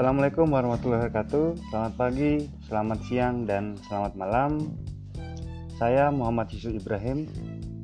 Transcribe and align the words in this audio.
Assalamualaikum 0.00 0.48
warahmatullahi 0.48 1.12
wabarakatuh. 1.12 1.46
Selamat 1.68 1.92
pagi, 2.00 2.48
selamat 2.64 2.98
siang, 3.04 3.44
dan 3.44 3.76
selamat 3.84 4.16
malam. 4.16 4.72
Saya 5.76 6.08
Muhammad 6.08 6.48
Yusuf 6.56 6.72
Ibrahim 6.72 7.28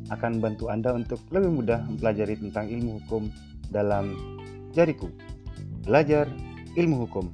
akan 0.09 0.41
bantu 0.41 0.73
Anda 0.73 0.97
untuk 0.97 1.21
lebih 1.29 1.53
mudah 1.53 1.85
mempelajari 1.85 2.41
tentang 2.41 2.73
ilmu 2.73 3.05
hukum 3.05 3.29
dalam 3.69 4.17
Jariku. 4.73 5.13
Belajar 5.85 6.33
ilmu 6.73 7.05
hukum. 7.05 7.29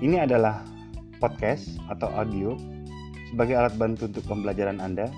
Ini 0.00 0.24
adalah 0.24 0.64
podcast 1.20 1.68
atau 1.92 2.08
audio 2.16 2.56
sebagai 3.28 3.52
alat 3.52 3.76
bantu 3.76 4.08
untuk 4.08 4.24
pembelajaran 4.32 4.80
Anda. 4.80 5.12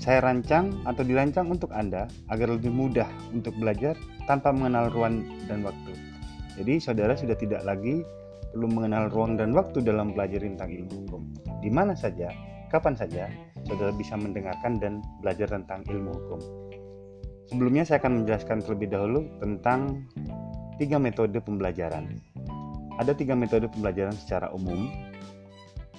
Saya 0.00 0.24
rancang 0.24 0.72
atau 0.88 1.04
dirancang 1.04 1.52
untuk 1.52 1.68
Anda 1.76 2.08
agar 2.32 2.48
lebih 2.48 2.72
mudah 2.72 3.12
untuk 3.36 3.52
belajar 3.60 3.92
tanpa 4.24 4.56
mengenal 4.56 4.88
ruang 4.88 5.20
dan 5.44 5.60
waktu. 5.68 6.07
Jadi 6.58 6.82
saudara 6.82 7.14
sudah 7.14 7.38
tidak 7.38 7.62
lagi 7.62 8.02
perlu 8.50 8.66
mengenal 8.66 9.06
ruang 9.14 9.38
dan 9.38 9.54
waktu 9.54 9.78
dalam 9.78 10.10
belajar 10.10 10.42
tentang 10.42 10.74
ilmu 10.74 11.06
hukum. 11.06 11.22
Di 11.62 11.70
mana 11.70 11.94
saja, 11.94 12.34
kapan 12.74 12.98
saja, 12.98 13.30
saudara 13.62 13.94
bisa 13.94 14.18
mendengarkan 14.18 14.82
dan 14.82 14.98
belajar 15.22 15.46
tentang 15.46 15.86
ilmu 15.86 16.10
hukum. 16.10 16.40
Sebelumnya 17.48 17.86
saya 17.86 18.02
akan 18.02 18.22
menjelaskan 18.24 18.60
terlebih 18.60 18.90
dahulu 18.92 19.24
tentang 19.40 20.04
tiga 20.76 21.00
metode 21.00 21.38
pembelajaran. 21.40 22.18
Ada 22.98 23.14
tiga 23.14 23.38
metode 23.38 23.70
pembelajaran 23.70 24.12
secara 24.18 24.50
umum. 24.50 24.90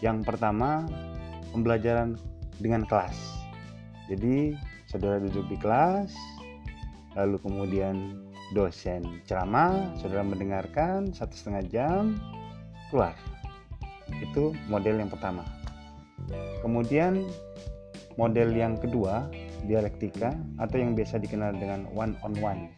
Yang 0.04 0.28
pertama, 0.28 0.84
pembelajaran 1.56 2.20
dengan 2.60 2.84
kelas. 2.84 3.16
Jadi, 4.12 4.54
saudara 4.92 5.24
duduk 5.24 5.48
di 5.48 5.58
kelas, 5.58 6.12
lalu 7.16 7.40
kemudian 7.42 8.29
dosen 8.54 9.22
ceramah, 9.30 9.94
saudara 10.02 10.26
mendengarkan 10.26 11.14
satu 11.14 11.34
setengah 11.34 11.64
jam, 11.70 12.04
keluar. 12.90 13.14
Itu 14.10 14.58
model 14.68 14.98
yang 15.02 15.12
pertama. 15.12 15.46
Kemudian 16.66 17.30
model 18.18 18.50
yang 18.52 18.76
kedua, 18.76 19.30
dialektika 19.70 20.34
atau 20.58 20.78
yang 20.82 20.98
biasa 20.98 21.22
dikenal 21.22 21.56
dengan 21.56 21.86
one 21.94 22.18
on 22.26 22.34
one. 22.42 22.70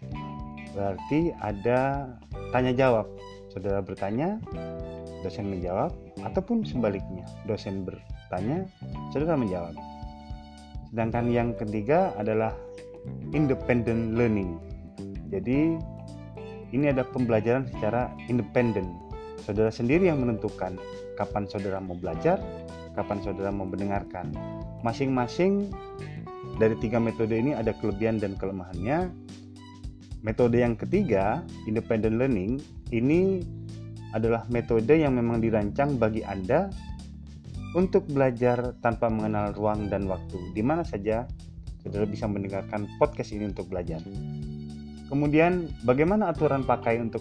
Berarti 0.75 1.36
ada 1.39 2.08
tanya 2.52 2.72
jawab. 2.75 3.08
Saudara 3.52 3.83
bertanya, 3.83 4.39
dosen 5.23 5.52
menjawab, 5.52 5.91
ataupun 6.23 6.63
sebaliknya, 6.63 7.28
dosen 7.44 7.83
bertanya, 7.83 8.63
saudara 9.11 9.35
menjawab. 9.35 9.75
Sedangkan 10.91 11.28
yang 11.31 11.52
ketiga 11.59 12.16
adalah 12.16 12.56
independent 13.35 14.16
learning 14.16 14.56
jadi 15.31 15.79
ini 16.71 16.85
ada 16.91 17.07
pembelajaran 17.07 17.67
secara 17.71 18.11
independen. 18.27 18.87
Saudara 19.41 19.73
sendiri 19.73 20.07
yang 20.11 20.21
menentukan 20.21 20.77
kapan 21.17 21.49
saudara 21.49 21.81
mau 21.81 21.97
belajar, 21.97 22.38
kapan 22.93 23.19
saudara 23.23 23.49
mau 23.49 23.65
mendengarkan. 23.65 24.31
Masing-masing 24.85 25.71
dari 26.59 26.75
tiga 26.77 27.01
metode 27.01 27.33
ini 27.33 27.55
ada 27.55 27.73
kelebihan 27.79 28.21
dan 28.21 28.38
kelemahannya. 28.38 29.09
Metode 30.21 30.61
yang 30.61 30.77
ketiga, 30.77 31.41
independent 31.66 32.21
learning, 32.21 32.61
ini 32.93 33.41
adalah 34.13 34.45
metode 34.53 34.93
yang 34.93 35.17
memang 35.17 35.41
dirancang 35.41 35.97
bagi 35.97 36.21
Anda 36.21 36.69
untuk 37.73 38.05
belajar 38.11 38.77
tanpa 38.83 39.09
mengenal 39.09 39.55
ruang 39.57 39.89
dan 39.89 40.05
waktu. 40.05 40.38
Di 40.53 40.61
mana 40.61 40.85
saja 40.85 41.25
saudara 41.81 42.05
bisa 42.05 42.29
mendengarkan 42.29 42.85
podcast 43.01 43.33
ini 43.33 43.49
untuk 43.49 43.71
belajar. 43.71 44.03
Kemudian 45.11 45.67
bagaimana 45.83 46.31
aturan 46.31 46.63
pakai 46.63 47.03
untuk 47.03 47.19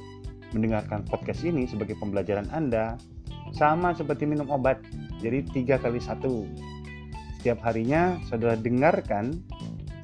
mendengarkan 0.54 1.02
podcast 1.10 1.42
ini 1.42 1.66
sebagai 1.66 1.98
pembelajaran 1.98 2.46
Anda? 2.54 2.94
Sama 3.50 3.90
seperti 3.98 4.30
minum 4.30 4.46
obat, 4.46 4.78
jadi 5.18 5.42
tiga 5.50 5.74
kali 5.82 5.98
satu. 5.98 6.46
Setiap 7.42 7.58
harinya 7.66 8.14
saudara 8.30 8.54
dengarkan 8.54 9.42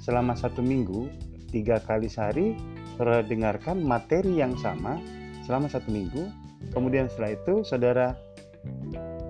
selama 0.03 0.35
satu 0.35 0.67
minggu, 0.67 1.07
tiga 1.55 1.79
kali 1.79 2.11
sehari, 2.11 2.59
saudara 2.99 3.23
dengarkan 3.23 3.79
materi 3.87 4.43
yang 4.43 4.59
sama 4.59 4.99
selama 5.47 5.71
satu 5.71 5.87
minggu. 5.87 6.27
Kemudian 6.75 7.07
setelah 7.07 7.39
itu 7.39 7.63
saudara 7.63 8.19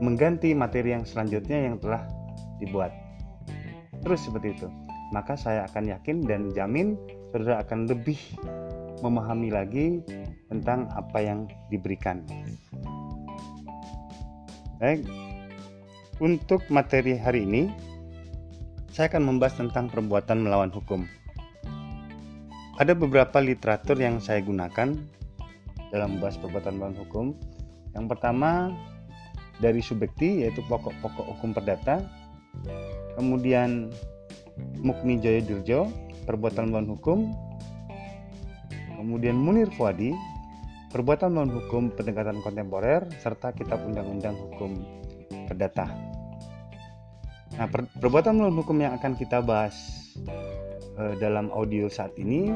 mengganti 0.01 0.57
materi 0.57 0.97
yang 0.97 1.05
selanjutnya 1.05 1.69
yang 1.69 1.77
telah 1.77 2.09
dibuat. 2.57 2.89
Terus 4.01 4.25
seperti 4.25 4.57
itu. 4.57 4.69
Maka 5.13 5.37
saya 5.37 5.69
akan 5.69 5.93
yakin 5.93 6.25
dan 6.25 6.51
jamin 6.57 6.97
saudara 7.31 7.63
akan 7.63 7.91
lebih 7.91 8.19
memahami 9.05 9.49
lagi 9.53 9.87
tentang 10.49 10.89
apa 10.95 11.19
yang 11.21 11.51
diberikan. 11.69 12.25
Baik, 14.77 15.09
untuk 16.21 16.65
materi 16.69 17.17
hari 17.17 17.45
ini, 17.49 17.73
saya 18.93 19.09
akan 19.13 19.25
membahas 19.29 19.61
tentang 19.61 19.93
perbuatan 19.93 20.45
melawan 20.45 20.73
hukum. 20.73 21.05
Ada 22.77 22.93
beberapa 22.93 23.41
literatur 23.41 23.97
yang 23.97 24.21
saya 24.21 24.45
gunakan 24.45 24.97
dalam 25.93 26.09
membahas 26.17 26.37
perbuatan 26.41 26.77
melawan 26.77 26.97
hukum. 27.01 27.27
Yang 27.97 28.07
pertama 28.13 28.69
dari 29.65 29.81
Subekti 29.81 30.45
yaitu 30.45 30.61
pokok-pokok 30.69 31.25
hukum 31.37 31.57
perdata. 31.57 32.05
Kemudian 33.17 33.89
Mukni 34.81 35.21
Jaya 35.21 35.41
Dirjo 35.41 35.89
perbuatan 36.27 36.69
melawan 36.69 36.91
hukum. 36.91 37.19
Kemudian 38.99 39.39
Munir 39.39 39.71
Fuadi, 39.73 40.11
perbuatan 40.91 41.31
melawan 41.31 41.53
hukum 41.55 41.83
pendekatan 41.95 42.43
kontemporer 42.43 43.07
serta 43.23 43.55
kitab 43.55 43.87
undang-undang 43.87 44.35
hukum 44.35 44.83
perdata. 45.47 45.87
Nah, 47.57 47.71
per 47.71 47.89
perbuatan 47.89 48.37
melawan 48.37 48.59
hukum 48.59 48.77
yang 48.83 48.99
akan 48.99 49.15
kita 49.15 49.41
bahas 49.41 49.75
uh, 50.99 51.15
dalam 51.23 51.49
audio 51.55 51.87
saat 51.87 52.13
ini 52.19 52.51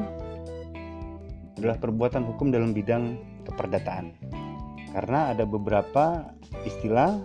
adalah 1.57 1.77
perbuatan 1.79 2.27
hukum 2.27 2.51
dalam 2.51 2.75
bidang 2.75 3.17
keperdataan. 3.47 4.13
Karena 4.91 5.31
ada 5.31 5.47
beberapa 5.47 6.35
istilah 6.67 7.15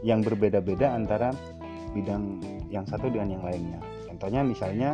yang 0.00 0.24
berbeda-beda 0.24 0.96
antara 0.96 1.30
bidang 1.92 2.40
yang 2.72 2.86
satu 2.88 3.12
dengan 3.12 3.38
yang 3.38 3.44
lainnya. 3.44 3.80
Contohnya 4.08 4.40
misalnya 4.46 4.90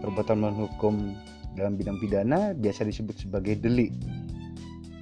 perbuatan 0.00 0.36
melawan 0.40 0.58
hukum 0.66 0.94
dalam 1.54 1.76
bidang 1.76 2.00
pidana 2.00 2.56
biasa 2.56 2.86
disebut 2.88 3.26
sebagai 3.26 3.58
delik 3.60 3.92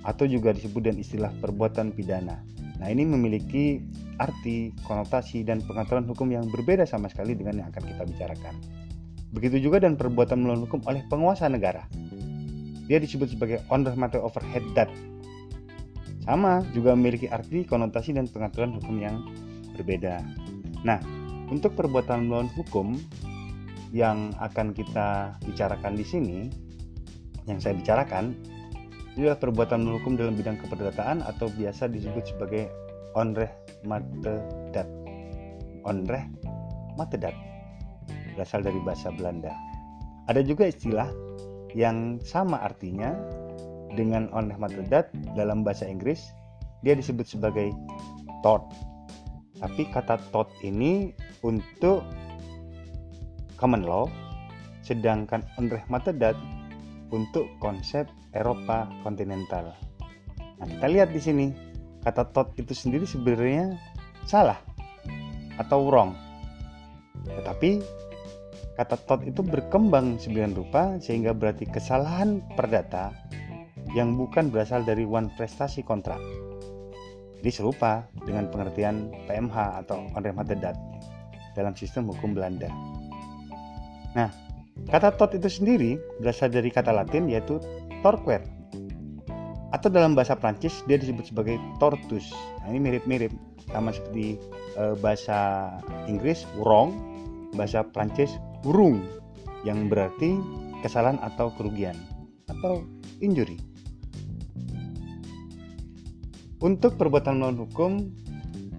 atau 0.07 0.25
juga 0.25 0.57
disebut 0.57 0.89
dengan 0.89 0.99
istilah 1.03 1.33
perbuatan 1.43 1.93
pidana. 1.93 2.41
Nah, 2.79 2.89
ini 2.89 3.03
memiliki 3.03 3.83
arti, 4.23 4.71
konotasi, 4.87 5.43
dan 5.43 5.61
pengaturan 5.67 6.07
hukum 6.07 6.31
yang 6.31 6.47
berbeda 6.49 6.87
sama 6.87 7.11
sekali 7.11 7.35
dengan 7.35 7.63
yang 7.63 7.67
akan 7.75 7.83
kita 7.83 8.03
bicarakan. 8.07 8.55
Begitu 9.35 9.69
juga 9.69 9.83
dan 9.83 9.99
perbuatan 9.99 10.41
melawan 10.41 10.65
hukum 10.65 10.81
oleh 10.87 11.03
penguasa 11.11 11.51
negara. 11.51 11.85
Dia 12.89 12.97
disebut 13.03 13.35
sebagai 13.35 13.61
on 13.69 13.85
the 13.85 13.93
matter 13.93 14.23
overhead 14.23 14.65
that. 14.73 14.89
Sama, 16.25 16.65
juga 16.73 16.97
memiliki 16.97 17.29
arti, 17.29 17.67
konotasi, 17.69 18.17
dan 18.17 18.31
pengaturan 18.31 18.73
hukum 18.79 18.97
yang 18.97 19.21
berbeda. 19.77 20.25
Nah, 20.87 21.01
untuk 21.53 21.77
perbuatan 21.77 22.29
melawan 22.29 22.49
hukum 22.57 22.97
yang 23.95 24.37
akan 24.39 24.77
kita 24.77 25.39
bicarakan 25.45 25.97
di 25.97 26.05
sini, 26.05 26.39
yang 27.49 27.61
saya 27.61 27.77
bicarakan, 27.77 28.37
adalah 29.19 29.39
perbuatan 29.41 29.83
hukum 29.99 30.15
dalam 30.15 30.39
bidang 30.39 30.61
keperdataan 30.63 31.27
atau 31.27 31.51
biasa 31.51 31.91
disebut 31.91 32.25
sebagai 32.31 32.71
onreh 33.19 33.51
matedat. 33.83 34.87
Onreh 35.83 36.23
matedat 36.95 37.35
berasal 38.39 38.63
dari 38.63 38.79
bahasa 38.87 39.11
Belanda. 39.11 39.51
Ada 40.31 40.47
juga 40.47 40.71
istilah 40.71 41.11
yang 41.75 42.23
sama 42.23 42.63
artinya 42.63 43.11
dengan 43.99 44.31
onreh 44.31 44.55
matedat 44.55 45.11
dalam 45.35 45.67
bahasa 45.67 45.89
Inggris, 45.89 46.31
dia 46.87 46.95
disebut 46.95 47.27
sebagai 47.27 47.75
tort. 48.47 48.63
Tapi 49.59 49.91
kata 49.91 50.23
tort 50.31 50.53
ini 50.63 51.11
untuk 51.43 52.07
common 53.59 53.85
law, 53.85 54.07
sedangkan 54.87 55.43
Unrecht 55.59 55.91
Matedat 55.91 56.39
untuk 57.11 57.51
konsep 57.59 58.07
Eropa 58.33 58.87
kontinental. 59.03 59.75
Nah, 60.59 60.67
kita 60.67 60.87
lihat 60.89 61.11
di 61.11 61.21
sini, 61.21 61.47
kata 62.07 62.31
tot 62.31 62.55
itu 62.57 62.73
sendiri 62.73 63.05
sebenarnya 63.05 63.75
salah 64.25 64.59
atau 65.59 65.91
wrong. 65.91 66.15
Tetapi 67.27 67.71
kata 68.79 68.97
tot 69.05 69.27
itu 69.27 69.43
berkembang 69.43 70.23
sembilan 70.23 70.53
rupa 70.55 70.83
sehingga 71.03 71.35
berarti 71.35 71.67
kesalahan 71.67 72.43
perdata 72.55 73.11
yang 73.97 74.15
bukan 74.15 74.53
berasal 74.53 74.87
dari 74.87 75.03
one 75.03 75.33
prestasi 75.35 75.83
kontrak. 75.83 76.21
Jadi 77.39 77.51
serupa 77.55 78.07
dengan 78.27 78.51
pengertian 78.51 79.15
PMH 79.31 79.87
atau 79.87 80.11
Matedat 80.11 80.75
dalam 81.55 81.75
sistem 81.79 82.11
hukum 82.11 82.35
Belanda. 82.35 82.98
Nah, 84.19 84.35
kata 84.91 85.15
tot 85.15 85.39
itu 85.39 85.47
sendiri 85.47 85.95
berasal 86.19 86.51
dari 86.51 86.75
kata 86.75 86.91
Latin 86.91 87.31
yaitu 87.31 87.63
torquer. 88.03 88.43
atau 89.69 89.93
dalam 89.93 90.17
bahasa 90.17 90.33
Prancis 90.33 90.81
dia 90.89 90.97
disebut 90.97 91.29
sebagai 91.29 91.61
tortus. 91.77 92.33
Nah, 92.65 92.73
ini 92.73 92.81
mirip-mirip 92.89 93.29
sama 93.69 93.93
seperti 93.93 94.41
e, 94.81 94.97
bahasa 94.97 95.69
Inggris 96.09 96.49
wrong, 96.57 96.97
bahasa 97.53 97.85
Prancis 97.85 98.33
burung 98.65 99.05
yang 99.69 99.93
berarti 99.93 100.41
kesalahan 100.81 101.21
atau 101.21 101.53
kerugian 101.53 102.01
atau 102.49 102.81
injury. 103.21 103.61
Untuk 106.65 106.97
perbuatan 106.97 107.37
melawan 107.37 107.61
hukum, 107.69 107.93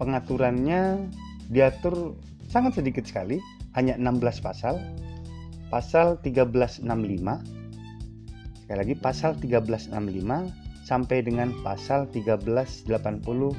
pengaturannya 0.02 1.06
diatur 1.54 2.18
sangat 2.50 2.82
sedikit 2.82 3.06
sekali, 3.06 3.38
hanya 3.78 3.94
16 3.96 4.42
pasal. 4.42 4.82
Pasal 5.70 6.18
1365 6.26 6.82
sekali 8.70 8.86
lagi 8.86 8.96
pasal 9.02 9.34
1365 9.42 10.86
sampai 10.86 11.26
dengan 11.26 11.50
pasal 11.66 12.06
1380 12.14 12.90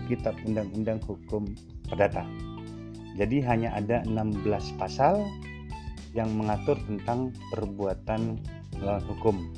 Kitab 0.07 0.35
Undang-Undang 0.47 1.03
Hukum 1.03 1.51
Perdata. 1.91 2.23
Jadi 3.19 3.43
hanya 3.43 3.75
ada 3.75 4.07
16 4.07 4.47
pasal 4.79 5.27
yang 6.15 6.31
mengatur 6.35 6.79
tentang 6.87 7.35
perbuatan 7.55 8.39
melawan 8.79 9.03
hukum 9.07 9.51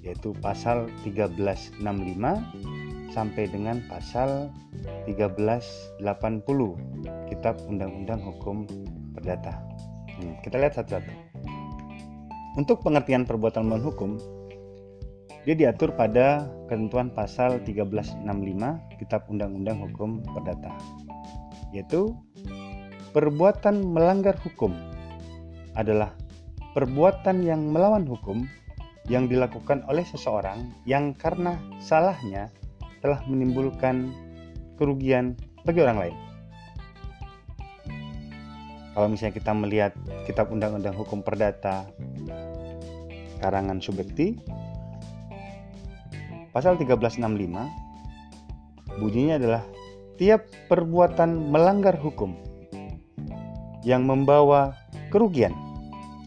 yaitu 0.00 0.32
pasal 0.40 0.88
1365 1.04 1.80
sampai 3.12 3.44
dengan 3.48 3.80
pasal 3.88 4.48
1380 5.08 6.04
Kitab 7.28 7.60
Undang-Undang 7.64 8.20
Hukum 8.24 8.64
Perdata. 9.16 9.60
Hmm, 10.20 10.36
kita 10.44 10.56
lihat 10.60 10.76
satu-satu. 10.76 11.29
Untuk 12.58 12.82
pengertian 12.82 13.22
perbuatan 13.22 13.70
melawan 13.70 13.86
hukum, 13.86 14.10
dia 15.46 15.54
diatur 15.54 15.94
pada 15.94 16.50
ketentuan 16.66 17.14
pasal 17.14 17.62
1365 17.62 18.26
Kitab 18.98 19.24
Undang-Undang 19.30 19.78
Hukum 19.86 20.20
Perdata, 20.34 20.74
yaitu 21.70 22.12
perbuatan 23.14 23.80
melanggar 23.80 24.34
hukum 24.42 24.74
adalah 25.78 26.12
perbuatan 26.74 27.46
yang 27.46 27.70
melawan 27.70 28.04
hukum 28.04 28.44
yang 29.08 29.26
dilakukan 29.26 29.82
oleh 29.88 30.04
seseorang 30.06 30.70
yang 30.86 31.14
karena 31.16 31.58
salahnya 31.82 32.50
telah 33.00 33.22
menimbulkan 33.26 34.12
kerugian 34.76 35.34
bagi 35.64 35.80
orang 35.82 35.98
lain. 36.08 36.29
Kalau 38.90 39.06
misalnya 39.06 39.38
kita 39.38 39.54
melihat 39.54 39.94
Kitab 40.26 40.50
Undang-Undang 40.50 40.98
Hukum 40.98 41.22
Perdata 41.22 41.86
karangan 43.40 43.80
Subekti 43.80 44.36
pasal 46.50 46.76
1365 46.76 48.98
bunyinya 48.98 49.38
adalah 49.38 49.62
tiap 50.20 50.44
perbuatan 50.68 51.48
melanggar 51.48 51.96
hukum 51.96 52.36
yang 53.86 54.04
membawa 54.04 54.76
kerugian 55.08 55.56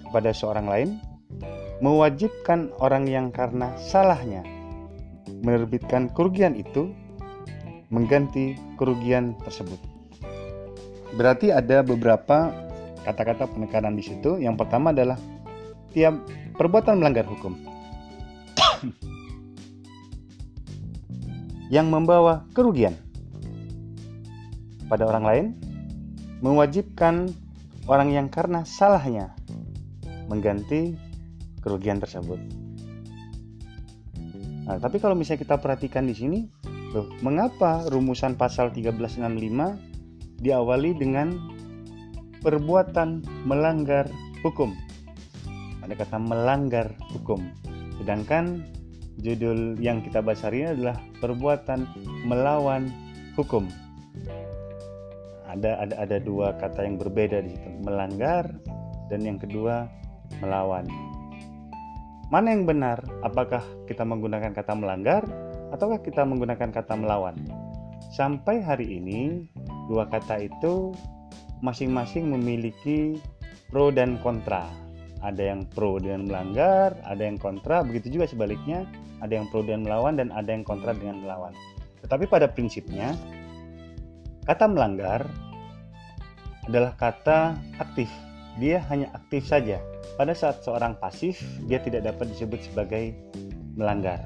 kepada 0.09 0.33
seorang 0.33 0.65
lain 0.65 0.89
mewajibkan 1.83 2.71
orang 2.79 3.05
yang 3.05 3.29
karena 3.29 3.75
salahnya 3.77 4.41
menerbitkan 5.43 6.07
kerugian 6.15 6.55
itu 6.55 6.95
mengganti 7.91 8.55
kerugian 8.79 9.35
tersebut. 9.43 9.92
Berarti 11.13 11.53
ada 11.53 11.85
beberapa 11.85 12.49
kata-kata 13.05 13.45
penekanan 13.51 13.93
di 13.93 14.03
situ. 14.03 14.41
Yang 14.41 14.65
pertama 14.65 14.89
adalah 14.89 15.19
tiap 15.93 16.17
perbuatan 16.57 16.97
melanggar 16.97 17.29
hukum 17.29 17.53
yang 21.75 21.89
membawa 21.93 22.49
kerugian 22.57 22.97
pada 24.89 25.05
orang 25.05 25.25
lain, 25.25 25.45
mewajibkan 26.41 27.29
orang 27.85 28.09
yang 28.13 28.27
karena 28.29 28.65
salahnya 28.65 29.33
mengganti 30.29 30.97
kerugian 31.61 32.01
tersebut. 32.01 32.41
Nah, 34.63 34.79
tapi 34.79 34.95
kalau 34.97 35.13
misalnya 35.13 35.43
kita 35.43 35.59
perhatikan 35.59 36.07
di 36.07 36.15
sini, 36.15 36.39
loh, 36.95 37.11
mengapa 37.19 37.83
rumusan 37.91 38.39
pasal 38.39 38.71
1365 38.71 39.92
diawali 40.43 40.91
dengan 40.99 41.39
perbuatan 42.43 43.23
melanggar 43.47 44.05
hukum? 44.43 44.75
Ada 45.81 45.95
kata 45.95 46.19
melanggar 46.19 46.91
hukum. 47.15 47.39
Sedangkan 47.99 48.63
Judul 49.21 49.77
yang 49.77 50.01
kita 50.01 50.25
bahas 50.25 50.41
hari 50.41 50.65
ini 50.65 50.73
adalah 50.73 50.97
perbuatan 51.21 51.85
melawan 52.25 52.89
hukum. 53.37 53.69
Ada 55.45 55.85
ada 55.85 55.95
ada 56.01 56.17
dua 56.17 56.57
kata 56.57 56.81
yang 56.81 56.97
berbeda 56.97 57.45
di 57.45 57.53
situ, 57.53 57.69
melanggar 57.85 58.49
dan 59.13 59.21
yang 59.21 59.37
kedua 59.37 59.85
melawan. 60.41 60.89
Mana 62.33 62.57
yang 62.57 62.65
benar? 62.65 63.05
Apakah 63.21 63.61
kita 63.85 64.01
menggunakan 64.01 64.49
kata 64.49 64.73
melanggar 64.73 65.21
ataukah 65.69 66.01
kita 66.01 66.25
menggunakan 66.25 66.73
kata 66.73 66.97
melawan? 66.97 67.37
Sampai 68.17 68.65
hari 68.65 68.97
ini 68.97 69.45
dua 69.91 70.07
kata 70.07 70.43
itu 70.43 70.95
masing-masing 71.63 72.31
memiliki 72.31 73.19
pro 73.71 73.89
dan 73.89 74.19
kontra 74.19 74.83
ada 75.23 75.55
yang 75.55 75.63
pro 75.71 75.97
dengan 75.97 76.27
melanggar, 76.27 76.99
ada 77.07 77.23
yang 77.23 77.39
kontra, 77.39 77.79
begitu 77.81 78.19
juga 78.19 78.27
sebaliknya, 78.27 78.83
ada 79.23 79.39
yang 79.39 79.47
pro 79.47 79.63
dengan 79.63 79.87
melawan 79.87 80.19
dan 80.19 80.35
ada 80.35 80.51
yang 80.51 80.67
kontra 80.67 80.91
dengan 80.91 81.23
melawan. 81.23 81.55
Tetapi 82.03 82.27
pada 82.27 82.51
prinsipnya, 82.51 83.15
kata 84.43 84.67
melanggar 84.67 85.23
adalah 86.67 86.91
kata 86.99 87.55
aktif. 87.79 88.11
Dia 88.59 88.83
hanya 88.91 89.09
aktif 89.15 89.47
saja. 89.47 89.79
Pada 90.19 90.35
saat 90.35 90.61
seorang 90.61 90.99
pasif, 90.99 91.39
dia 91.65 91.79
tidak 91.79 92.03
dapat 92.03 92.29
disebut 92.35 92.59
sebagai 92.59 93.15
melanggar. 93.79 94.19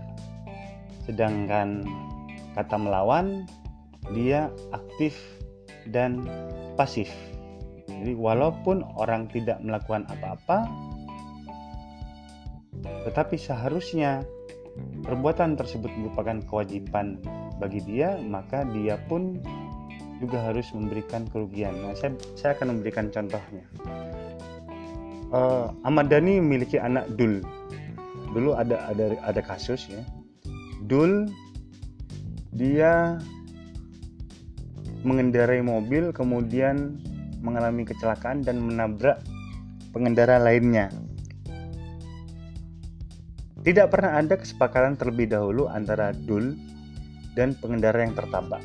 Sedangkan 1.05 1.85
kata 2.57 2.75
melawan, 2.75 3.45
dia 4.17 4.49
aktif 4.73 5.13
dan 5.89 6.25
pasif. 6.75 7.09
Jadi 7.87 8.13
walaupun 8.13 8.85
orang 8.99 9.25
tidak 9.33 9.57
melakukan 9.63 10.05
apa-apa, 10.11 10.69
tetapi 13.09 13.35
seharusnya 13.39 14.21
perbuatan 15.01 15.57
tersebut 15.57 15.89
merupakan 15.97 16.37
kewajiban 16.45 17.17
bagi 17.57 17.81
dia, 17.81 18.19
maka 18.21 18.61
dia 18.69 19.01
pun 19.09 19.41
juga 20.21 20.41
harus 20.49 20.69
memberikan 20.73 21.25
kerugian. 21.29 21.73
Nah, 21.81 21.93
saya, 21.97 22.13
saya 22.37 22.57
akan 22.57 22.77
memberikan 22.77 23.09
contohnya. 23.09 23.65
Uh, 25.29 25.69
Ahmad 25.83 26.07
Dhani 26.09 26.39
memiliki 26.39 26.79
anak 26.79 27.09
Dul. 27.19 27.43
Dulu 28.31 28.55
ada 28.55 28.87
ada 28.87 29.17
ada 29.25 29.41
kasus 29.43 29.89
ya. 29.91 30.01
Dul 30.87 31.27
dia 32.55 33.19
mengendarai 35.07 35.63
mobil 35.63 36.11
kemudian 36.11 36.99
mengalami 37.39 37.87
kecelakaan 37.87 38.43
dan 38.43 38.59
menabrak 38.59 39.23
pengendara 39.95 40.35
lainnya. 40.35 40.91
Tidak 43.63 43.87
pernah 43.87 44.19
ada 44.19 44.35
kesepakatan 44.35 44.99
terlebih 44.99 45.31
dahulu 45.31 45.71
antara 45.71 46.11
Dul 46.11 46.59
dan 47.39 47.55
pengendara 47.55 48.03
yang 48.03 48.15
tertabrak. 48.15 48.63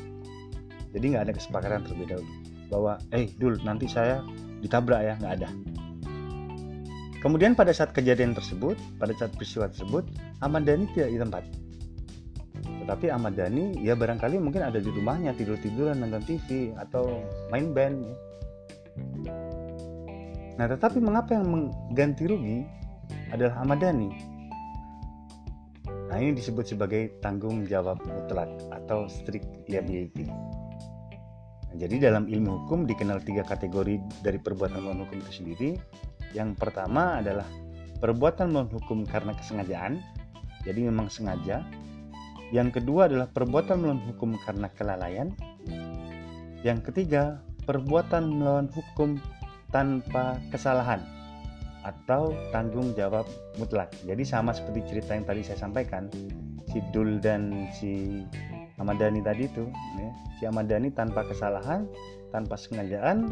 Jadi 0.91 1.15
nggak 1.15 1.31
ada 1.31 1.33
kesepakatan 1.33 1.79
terlebih 1.87 2.19
dahulu 2.19 2.31
bahwa, 2.67 2.93
eh 3.15 3.31
Dul 3.39 3.59
nanti 3.63 3.87
saya 3.87 4.19
ditabrak 4.59 4.99
ya 4.99 5.13
nggak 5.19 5.33
ada. 5.39 5.49
Kemudian 7.23 7.55
pada 7.55 7.71
saat 7.71 7.95
kejadian 7.95 8.35
tersebut, 8.35 8.75
pada 8.99 9.15
saat 9.15 9.31
peristiwa 9.39 9.71
tersebut, 9.71 10.03
Ahmad 10.43 10.67
Dhani 10.67 10.91
tidak 10.91 11.09
di 11.15 11.19
tempat. 11.23 11.43
Tetapi 12.83 13.07
Ahmad 13.15 13.39
Dhani 13.39 13.79
ya 13.79 13.95
barangkali 13.95 14.43
mungkin 14.43 14.67
ada 14.67 14.75
di 14.75 14.91
rumahnya 14.91 15.31
tidur-tiduran 15.39 16.03
nonton 16.03 16.19
TV 16.27 16.75
atau 16.75 17.23
main 17.47 17.71
band. 17.71 18.03
Ya. 19.23 19.31
Nah, 20.59 20.67
tetapi 20.69 20.99
mengapa 21.01 21.33
yang 21.33 21.47
mengganti 21.47 22.27
rugi 22.27 22.67
adalah 23.31 23.63
Ahmad 23.63 23.79
Dhani? 23.79 24.11
Nah, 26.11 26.21
ini 26.21 26.37
disebut 26.37 26.69
sebagai 26.69 27.17
tanggung 27.25 27.65
jawab 27.65 27.97
mutlak 28.05 28.51
atau 28.69 29.09
strict 29.09 29.65
liability. 29.65 30.29
Nah, 30.29 31.75
jadi 31.79 32.11
dalam 32.11 32.29
ilmu 32.29 32.67
hukum 32.67 32.85
dikenal 32.85 33.25
tiga 33.25 33.41
kategori 33.41 33.97
dari 34.21 34.37
perbuatan 34.37 34.77
melawan 34.77 35.09
hukum 35.09 35.23
itu 35.25 35.41
sendiri. 35.41 35.69
Yang 36.37 36.59
pertama 36.61 37.17
adalah 37.17 37.49
perbuatan 37.97 38.53
melawan 38.53 38.69
hukum 38.69 39.09
karena 39.09 39.33
kesengajaan, 39.33 40.03
jadi 40.61 40.85
memang 40.85 41.09
sengaja. 41.09 41.65
Yang 42.53 42.79
kedua 42.79 43.09
adalah 43.09 43.25
perbuatan 43.33 43.81
melawan 43.81 44.03
hukum 44.13 44.37
karena 44.45 44.69
kelalaian. 44.77 45.33
Yang 46.61 46.93
ketiga, 46.93 47.41
perbuatan 47.65 48.37
melawan 48.39 48.69
hukum 48.69 49.17
tanpa 49.73 50.37
kesalahan 50.53 51.01
atau 51.81 52.31
tanggung 52.53 52.93
jawab 52.93 53.25
mutlak. 53.57 53.89
Jadi 54.05 54.21
sama 54.21 54.53
seperti 54.53 54.85
cerita 54.85 55.17
yang 55.17 55.25
tadi 55.25 55.41
saya 55.41 55.59
sampaikan, 55.65 56.07
si 56.69 56.79
Dul 56.93 57.17
dan 57.17 57.73
si 57.73 58.21
Ahmad 58.81 58.97
Dhani 58.97 59.21
tadi 59.21 59.45
itu 59.45 59.65
ya. 60.01 60.09
si 60.39 60.43
Ahmad 60.49 60.65
Dhani 60.65 60.89
tanpa 60.89 61.21
kesalahan 61.29 61.85
tanpa 62.33 62.57
sengajaan 62.57 63.29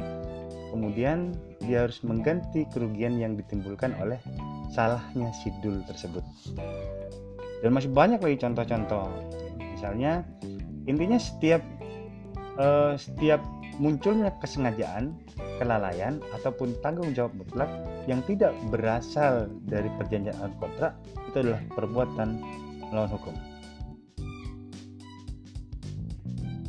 kemudian 0.69 1.33
dia 1.65 1.89
harus 1.89 2.05
mengganti 2.05 2.69
kerugian 2.69 3.17
yang 3.17 3.33
ditimbulkan 3.33 3.97
oleh 3.97 4.21
salahnya 4.69 5.33
si 5.33 5.49
Dul 5.65 5.81
tersebut 5.89 6.21
dan 7.61 7.69
masih 7.71 7.89
banyak 7.93 8.19
lagi 8.21 8.37
contoh-contoh 8.41 9.07
misalnya 9.57 10.25
intinya 10.85 11.17
setiap 11.21 11.61
uh, 12.57 12.97
setiap 12.97 13.41
munculnya 13.81 14.33
kesengajaan 14.41 15.15
kelalaian 15.61 16.21
ataupun 16.37 16.73
tanggung 16.81 17.13
jawab 17.13 17.33
mutlak 17.37 17.69
yang 18.09 18.21
tidak 18.25 18.53
berasal 18.73 19.49
dari 19.69 19.89
perjanjian 19.97 20.53
kontrak 20.57 20.97
itu 21.29 21.37
adalah 21.47 21.61
perbuatan 21.77 22.29
melawan 22.91 23.11
hukum. 23.13 23.35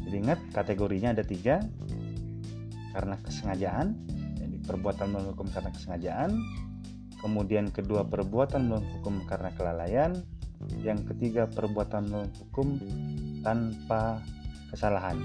Jadi 0.06 0.16
ingat 0.20 0.40
kategorinya 0.52 1.16
ada 1.16 1.24
tiga 1.24 1.64
karena 2.92 3.16
kesengajaan, 3.24 3.96
jadi 4.36 4.56
perbuatan 4.68 5.06
melawan 5.08 5.28
hukum 5.32 5.48
karena 5.50 5.70
kesengajaan. 5.72 6.30
Kemudian 7.18 7.72
kedua 7.72 8.04
perbuatan 8.04 8.68
melawan 8.68 8.86
hukum 9.00 9.14
karena 9.24 9.50
kelalaian. 9.56 10.20
Yang 10.82 11.14
ketiga 11.14 11.50
perbuatan 11.50 12.30
hukum 12.30 12.78
tanpa 13.42 14.22
kesalahan. 14.70 15.18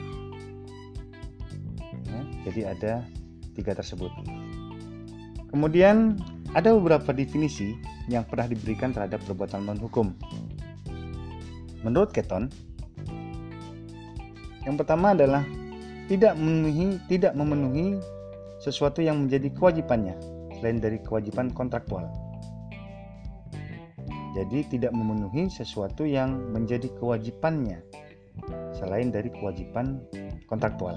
Ya, 2.07 2.21
jadi 2.49 2.61
ada 2.73 2.93
tiga 3.53 3.73
tersebut. 3.73 4.09
Kemudian 5.49 6.19
ada 6.53 6.75
beberapa 6.75 7.11
definisi 7.15 7.75
yang 8.07 8.23
pernah 8.27 8.47
diberikan 8.47 8.91
terhadap 8.91 9.23
perbuatan 9.27 9.63
melawan 9.63 9.81
hukum. 9.81 10.07
Menurut 11.83 12.11
Keton, 12.11 12.51
yang 14.67 14.75
pertama 14.75 15.15
adalah 15.15 15.47
tidak 16.11 16.35
memenuhi 16.35 16.99
tidak 17.07 17.35
memenuhi 17.35 17.99
sesuatu 18.59 18.99
yang 19.03 19.27
menjadi 19.27 19.51
kewajibannya 19.55 20.15
selain 20.59 20.79
dari 20.83 20.99
kewajiban 20.99 21.51
kontraktual. 21.53 22.26
Jadi 24.37 24.77
tidak 24.77 24.93
memenuhi 24.93 25.49
sesuatu 25.49 26.05
yang 26.05 26.53
menjadi 26.53 26.93
kewajibannya 27.01 27.81
selain 28.77 29.09
dari 29.09 29.33
kewajiban 29.33 29.97
kontraktual. 30.45 30.93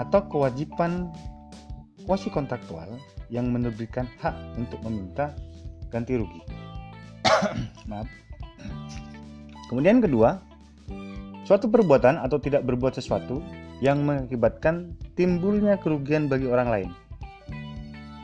Atau 0.00 0.24
kewajiban 0.32 1.12
kuasi 2.08 2.32
kontraktual 2.32 2.88
yang 3.28 3.52
menerbitkan 3.52 4.08
hak 4.24 4.32
untuk 4.56 4.80
meminta 4.88 5.36
ganti 5.92 6.16
rugi. 6.16 6.40
Maaf. 7.90 8.08
Kemudian 9.68 10.00
kedua, 10.00 10.40
suatu 11.44 11.68
perbuatan 11.68 12.16
atau 12.16 12.40
tidak 12.40 12.64
berbuat 12.64 12.96
sesuatu 12.96 13.44
yang 13.84 14.08
mengakibatkan 14.08 14.96
timbulnya 15.12 15.76
kerugian 15.76 16.32
bagi 16.32 16.48
orang 16.48 16.68
lain 16.72 16.90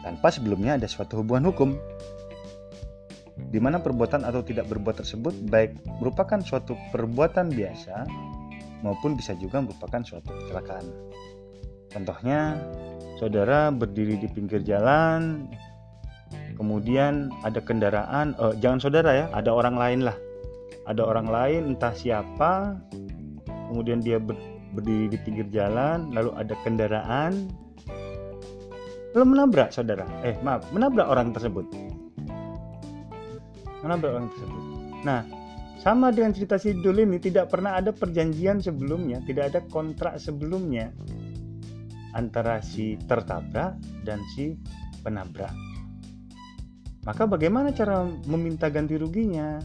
tanpa 0.03 0.29
sebelumnya 0.35 0.77
ada 0.77 0.91
suatu 0.91 1.23
hubungan 1.23 1.55
hukum 1.55 1.79
di 3.37 3.59
mana 3.61 3.81
perbuatan 3.81 4.29
atau 4.29 4.45
tidak 4.45 4.69
berbuat 4.69 5.01
tersebut 5.01 5.33
baik 5.49 5.77
merupakan 6.01 6.41
suatu 6.41 6.77
perbuatan 6.93 7.53
biasa 7.53 8.05
maupun 8.85 9.17
bisa 9.17 9.33
juga 9.39 9.63
merupakan 9.63 10.03
suatu 10.03 10.29
kecelakaan. 10.43 10.85
Contohnya, 11.93 12.57
saudara 13.21 13.71
berdiri 13.71 14.19
di 14.19 14.27
pinggir 14.27 14.65
jalan, 14.65 15.47
kemudian 16.57 17.31
ada 17.47 17.61
kendaraan, 17.63 18.35
eh, 18.37 18.55
jangan 18.59 18.81
saudara 18.83 19.11
ya, 19.13 19.27
ada 19.33 19.51
orang 19.53 19.77
lain 19.77 20.01
lah, 20.09 20.17
ada 20.89 21.03
orang 21.05 21.29
lain 21.29 21.77
entah 21.77 21.95
siapa, 21.95 22.77
kemudian 23.71 24.01
dia 24.01 24.19
ber, 24.19 24.35
berdiri 24.73 25.13
di 25.13 25.19
pinggir 25.21 25.47
jalan, 25.53 26.11
lalu 26.17 26.33
ada 26.35 26.55
kendaraan, 26.65 27.53
lalu 29.13 29.25
menabrak 29.37 29.69
saudara, 29.71 30.09
eh 30.25 30.35
maaf, 30.41 30.65
menabrak 30.73 31.07
orang 31.07 31.31
tersebut, 31.37 31.69
menabrak 33.83 34.11
orang 34.15 34.29
tersebut. 34.31 34.63
Nah, 35.03 35.21
sama 35.83 36.15
dengan 36.15 36.31
cerita 36.31 36.57
si 36.63 36.79
Dul 36.79 37.03
ini 37.03 37.19
tidak 37.19 37.51
pernah 37.51 37.75
ada 37.75 37.91
perjanjian 37.91 38.63
sebelumnya, 38.63 39.19
tidak 39.27 39.51
ada 39.51 39.61
kontrak 39.67 40.15
sebelumnya 40.23 40.95
antara 42.15 42.63
si 42.63 42.95
tertabrak 43.11 43.75
dan 44.07 44.23
si 44.39 44.55
penabrak. 45.03 45.51
Maka 47.03 47.27
bagaimana 47.27 47.75
cara 47.75 48.07
meminta 48.31 48.71
ganti 48.71 48.95
ruginya? 48.95 49.59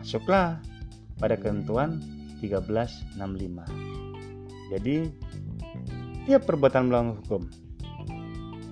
Masuklah 0.00 0.56
pada 1.20 1.36
ketentuan 1.36 2.00
1365. 2.40 3.12
Jadi, 4.72 5.04
tiap 6.24 6.48
perbuatan 6.48 6.88
melawan 6.88 7.20
hukum 7.20 7.44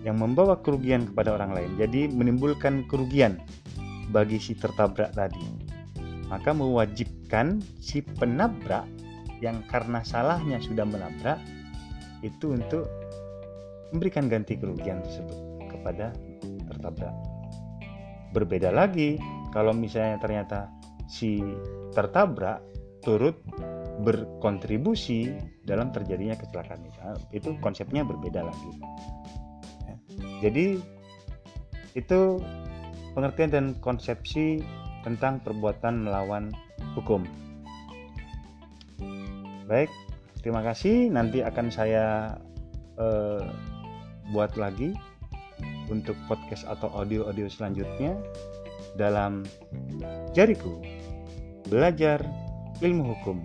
yang 0.00 0.16
membawa 0.16 0.56
kerugian 0.64 1.04
kepada 1.12 1.36
orang 1.36 1.52
lain, 1.52 1.76
jadi 1.76 2.08
menimbulkan 2.08 2.88
kerugian 2.88 3.36
bagi 4.08 4.40
si 4.40 4.56
tertabrak 4.56 5.12
tadi, 5.12 5.44
maka 6.28 6.52
mewajibkan 6.52 7.60
si 7.80 8.00
penabrak 8.00 8.84
yang 9.38 9.62
karena 9.70 10.02
salahnya 10.02 10.58
sudah 10.58 10.82
menabrak 10.82 11.38
itu 12.26 12.58
untuk 12.58 12.90
memberikan 13.94 14.26
ganti 14.26 14.58
kerugian 14.58 15.00
tersebut 15.04 15.38
kepada 15.70 16.12
tertabrak. 16.68 17.14
Berbeda 18.34 18.74
lagi 18.74 19.16
kalau 19.54 19.72
misalnya 19.72 20.20
ternyata 20.20 20.68
si 21.08 21.40
tertabrak 21.96 22.60
turut 23.00 23.40
berkontribusi 24.04 25.32
dalam 25.64 25.90
terjadinya 25.90 26.36
kecelakaan 26.38 26.82
itu, 26.86 27.00
itu 27.34 27.48
konsepnya 27.58 28.04
berbeda 28.04 28.46
lagi. 28.46 28.70
Ya. 29.88 29.94
Jadi 30.44 30.78
itu 31.96 32.20
pengertian 33.12 33.50
dan 33.52 33.64
konsepsi 33.80 34.60
tentang 35.04 35.40
perbuatan 35.40 36.04
melawan 36.08 36.50
hukum. 36.98 37.22
Baik, 39.68 39.92
Terima 40.48 40.62
kasih. 40.62 41.10
Nanti 41.10 41.42
akan 41.42 41.66
saya 41.68 42.38
uh, 42.96 43.42
buat 44.30 44.54
lagi 44.54 44.94
untuk 45.90 46.14
podcast 46.30 46.68
atau 46.68 46.92
audio-audio 46.94 47.50
selanjutnya 47.50 48.14
dalam 48.94 49.42
Jariku 50.32 50.78
Belajar 51.66 52.22
Ilmu 52.80 53.12
Hukum. 53.18 53.42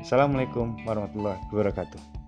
Assalamualaikum 0.00 0.80
warahmatullahi 0.86 1.40
wabarakatuh. 1.52 2.19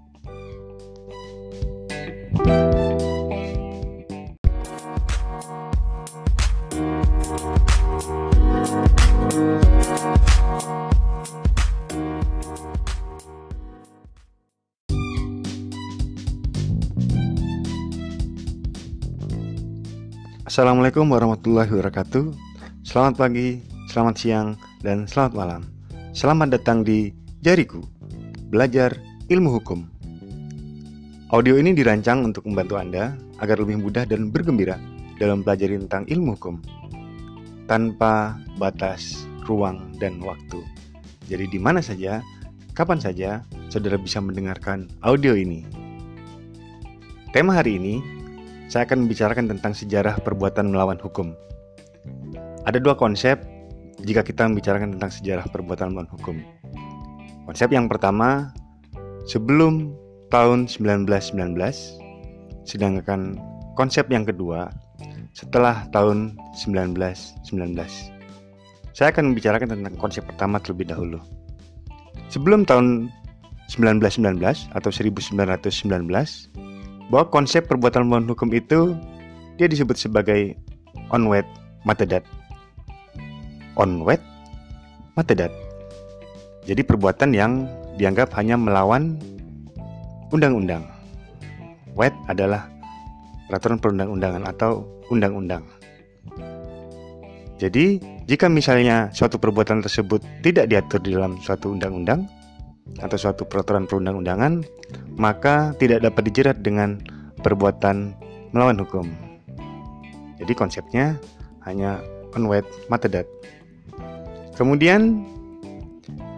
Assalamualaikum 20.52 21.08
warahmatullahi 21.08 21.64
wabarakatuh 21.72 22.28
Selamat 22.84 23.24
pagi, 23.24 23.64
selamat 23.88 24.14
siang, 24.20 24.48
dan 24.84 25.08
selamat 25.08 25.32
malam 25.32 25.64
Selamat 26.12 26.60
datang 26.60 26.84
di 26.84 27.08
Jariku 27.40 27.80
Belajar 28.52 28.92
Ilmu 29.32 29.48
Hukum 29.48 29.88
Audio 31.32 31.56
ini 31.56 31.72
dirancang 31.72 32.28
untuk 32.28 32.44
membantu 32.44 32.76
Anda 32.76 33.16
agar 33.40 33.64
lebih 33.64 33.80
mudah 33.80 34.04
dan 34.04 34.28
bergembira 34.28 34.76
dalam 35.16 35.40
pelajari 35.40 35.80
tentang 35.88 36.04
ilmu 36.12 36.36
hukum 36.36 36.60
tanpa 37.64 38.36
batas, 38.60 39.24
ruang, 39.48 39.96
dan 39.96 40.20
waktu. 40.20 40.60
Jadi 41.32 41.48
di 41.48 41.56
mana 41.56 41.80
saja, 41.80 42.20
kapan 42.76 43.00
saja, 43.00 43.40
saudara 43.72 43.96
bisa 43.96 44.20
mendengarkan 44.20 44.84
audio 45.00 45.32
ini. 45.32 45.64
Tema 47.32 47.56
hari 47.56 47.80
ini 47.80 48.21
saya 48.72 48.88
akan 48.88 49.04
membicarakan 49.04 49.52
tentang 49.52 49.76
sejarah 49.76 50.16
perbuatan 50.24 50.72
melawan 50.72 50.96
hukum. 50.96 51.36
Ada 52.64 52.80
dua 52.80 52.96
konsep 52.96 53.36
jika 54.00 54.24
kita 54.24 54.48
membicarakan 54.48 54.96
tentang 54.96 55.12
sejarah 55.12 55.44
perbuatan 55.52 55.92
melawan 55.92 56.08
hukum. 56.08 56.40
Konsep 57.44 57.68
yang 57.68 57.84
pertama, 57.84 58.48
sebelum 59.28 59.92
tahun 60.32 60.72
1919, 60.72 61.52
sedangkan 62.64 63.36
konsep 63.76 64.08
yang 64.08 64.24
kedua, 64.24 64.72
setelah 65.36 65.84
tahun 65.92 66.40
1919. 66.56 67.76
Saya 68.96 69.08
akan 69.12 69.36
membicarakan 69.36 69.68
tentang 69.76 70.00
konsep 70.00 70.24
pertama 70.24 70.56
terlebih 70.56 70.88
dahulu. 70.88 71.20
Sebelum 72.32 72.64
tahun 72.64 73.12
1919 73.68 74.40
atau 74.72 74.88
1919, 74.88 75.36
bahwa 77.12 77.28
konsep 77.28 77.68
perbuatan 77.68 78.08
melawan 78.08 78.24
hukum 78.24 78.48
itu 78.56 78.96
dia 79.60 79.68
disebut 79.68 80.00
sebagai 80.00 80.56
onwed 81.12 81.44
matedat. 81.84 82.24
Onwed 83.76 84.16
matedat. 85.12 85.52
Jadi 86.64 86.80
perbuatan 86.80 87.36
yang 87.36 87.68
dianggap 88.00 88.32
hanya 88.40 88.56
melawan 88.56 89.20
undang-undang. 90.32 90.88
Wet 91.92 92.16
adalah 92.32 92.72
peraturan 93.52 93.76
perundang-undangan 93.76 94.48
atau 94.48 94.88
undang-undang. 95.12 95.60
Jadi, 97.60 98.00
jika 98.24 98.48
misalnya 98.48 99.12
suatu 99.12 99.36
perbuatan 99.36 99.84
tersebut 99.84 100.24
tidak 100.40 100.72
diatur 100.72 101.04
di 101.04 101.12
dalam 101.12 101.36
suatu 101.44 101.76
undang-undang 101.76 102.24
atau 103.00 103.16
suatu 103.16 103.46
peraturan 103.46 103.88
perundang-undangan, 103.88 104.62
maka 105.16 105.74
tidak 105.78 106.02
dapat 106.04 106.22
dijerat 106.28 106.58
dengan 106.60 106.98
perbuatan 107.40 108.14
melawan 108.52 108.78
hukum. 108.82 109.06
Jadi 110.38 110.52
konsepnya 110.58 111.16
hanya 111.64 112.02
unwed 112.34 112.66
matedat. 112.90 113.26
Kemudian 114.58 115.24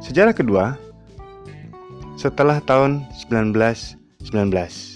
sejarah 0.05 0.37
kedua 0.37 0.77
setelah 2.15 2.61
tahun 2.63 3.05
1919 3.27 4.95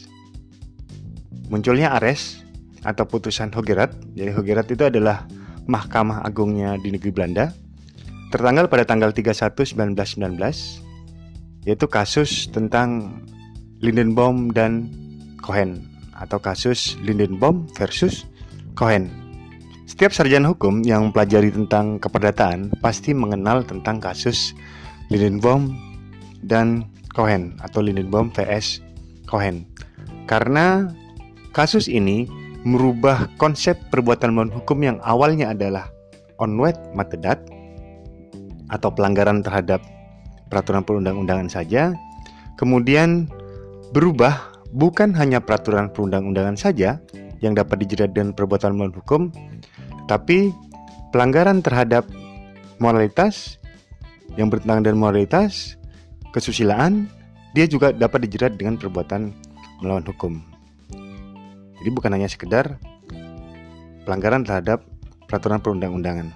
munculnya 1.49 1.97
Ares 1.97 2.45
atau 2.87 3.05
putusan 3.09 3.51
Hogerat. 3.51 3.91
Jadi 4.15 4.31
Hogerat 4.33 4.69
itu 4.71 4.85
adalah 4.87 5.27
Mahkamah 5.69 6.23
Agungnya 6.25 6.77
di 6.81 6.95
negeri 6.95 7.11
Belanda 7.13 7.53
tertanggal 8.29 8.69
pada 8.69 8.85
tanggal 8.85 9.11
31 9.13 9.57
1919 9.77 10.88
yaitu 11.67 11.87
kasus 11.91 12.47
tentang 12.51 13.19
Lindenbaum 13.79 14.51
dan 14.51 14.91
Cohen 15.39 15.87
atau 16.19 16.43
kasus 16.43 16.99
Lindenbaum 17.03 17.71
versus 17.79 18.27
Cohen. 18.75 19.11
Setiap 19.89 20.13
sarjana 20.13 20.53
hukum 20.53 20.85
yang 20.85 21.09
mempelajari 21.11 21.49
tentang 21.49 21.97
keperdataan 21.97 22.75
pasti 22.85 23.17
mengenal 23.17 23.65
tentang 23.65 24.03
kasus 24.03 24.53
Lindenbaum 25.09 25.73
dan 26.45 26.85
Cohen 27.17 27.57
atau 27.65 27.81
Lindenbaum 27.81 28.29
vs 28.31 28.85
Cohen. 29.25 29.65
Karena 30.29 30.93
kasus 31.57 31.89
ini 31.89 32.29
merubah 32.67 33.31
konsep 33.41 33.79
perbuatan 33.89 34.35
melawan 34.35 34.53
hukum 34.53 34.79
yang 34.85 34.99
awalnya 35.01 35.57
adalah 35.57 35.89
onwed 36.37 36.77
matedat 36.93 37.41
atau 38.69 38.93
pelanggaran 38.93 39.41
terhadap 39.41 39.81
peraturan 40.49 40.85
perundang-undangan 40.85 41.49
saja, 41.53 41.93
kemudian 42.57 43.29
berubah 43.93 44.53
bukan 44.73 45.17
hanya 45.17 45.41
peraturan 45.41 45.89
perundang-undangan 45.93 46.57
saja 46.57 47.01
yang 47.41 47.55
dapat 47.55 47.85
dijerat 47.87 48.13
dengan 48.13 48.35
perbuatan 48.35 48.75
melawan 48.75 48.95
hukum, 48.97 49.23
tapi 50.11 50.53
pelanggaran 51.15 51.65
terhadap 51.65 52.05
moralitas 52.83 53.57
yang 54.37 54.53
bertentangan 54.53 54.85
dengan 54.85 55.01
moralitas, 55.09 55.79
kesusilaan, 56.35 57.09
dia 57.57 57.65
juga 57.65 57.95
dapat 57.95 58.29
dijerat 58.29 58.59
dengan 58.59 58.77
perbuatan 58.77 59.33
melawan 59.81 60.05
hukum. 60.05 60.43
Jadi 61.79 61.91
bukan 61.95 62.11
hanya 62.11 62.27
sekedar 62.27 62.77
pelanggaran 64.03 64.43
terhadap 64.43 64.83
peraturan 65.31 65.63
perundang-undangan. 65.63 66.35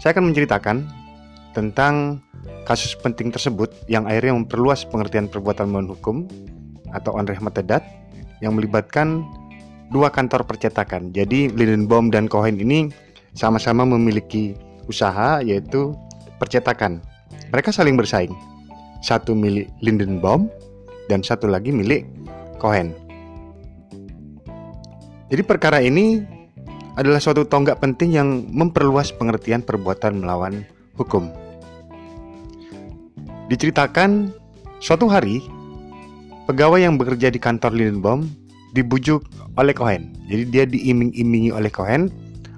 Saya 0.00 0.12
akan 0.12 0.32
menceritakan 0.32 0.76
tentang 1.52 2.24
kasus 2.64 2.96
penting 2.98 3.30
tersebut 3.30 3.70
yang 3.86 4.08
akhirnya 4.08 4.34
memperluas 4.34 4.88
pengertian 4.88 5.28
perbuatan 5.30 5.70
melawan 5.70 5.92
hukum 5.92 6.16
atau 6.92 7.14
onreh 7.16 7.38
matedat 7.40 7.84
yang 8.42 8.58
melibatkan 8.58 9.22
dua 9.92 10.08
kantor 10.10 10.42
percetakan. 10.48 11.12
Jadi 11.12 11.52
Lindenbaum 11.52 12.08
dan 12.08 12.26
Cohen 12.26 12.58
ini 12.58 12.88
sama-sama 13.36 13.84
memiliki 13.84 14.56
usaha 14.88 15.38
yaitu 15.44 15.94
percetakan. 16.40 17.04
Mereka 17.52 17.70
saling 17.70 17.94
bersaing. 17.94 18.32
Satu 19.04 19.34
milik 19.34 19.68
Lindenbaum 19.84 20.48
dan 21.06 21.20
satu 21.20 21.50
lagi 21.50 21.70
milik 21.74 22.08
Cohen. 22.56 22.94
Jadi 25.32 25.42
perkara 25.44 25.80
ini 25.80 26.20
adalah 26.94 27.18
suatu 27.18 27.48
tonggak 27.48 27.80
penting 27.80 28.12
yang 28.12 28.28
memperluas 28.52 29.16
pengertian 29.16 29.64
perbuatan 29.64 30.20
melawan 30.20 30.64
hukum. 30.96 31.41
Diceritakan 33.52 34.32
suatu 34.80 35.12
hari 35.12 35.44
pegawai 36.48 36.88
yang 36.88 36.96
bekerja 36.96 37.28
di 37.28 37.36
kantor 37.36 37.76
Lindenbaum 37.76 38.24
dibujuk 38.72 39.28
oleh 39.60 39.76
Cohen. 39.76 40.16
Jadi 40.24 40.44
dia 40.48 40.64
diiming-imingi 40.64 41.52
oleh 41.52 41.68
Cohen 41.68 42.08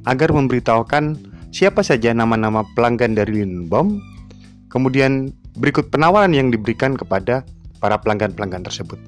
agar 0.07 0.31
memberitahukan 0.31 1.19
siapa 1.51 1.83
saja 1.83 2.15
nama-nama 2.15 2.63
pelanggan 2.79 3.19
dari 3.19 3.43
Lindenbaum. 3.43 3.99
Kemudian 4.71 5.35
berikut 5.59 5.91
penawaran 5.91 6.31
yang 6.31 6.55
diberikan 6.55 6.95
kepada 6.95 7.43
para 7.83 7.99
pelanggan-pelanggan 7.99 8.63
tersebut. 8.63 9.03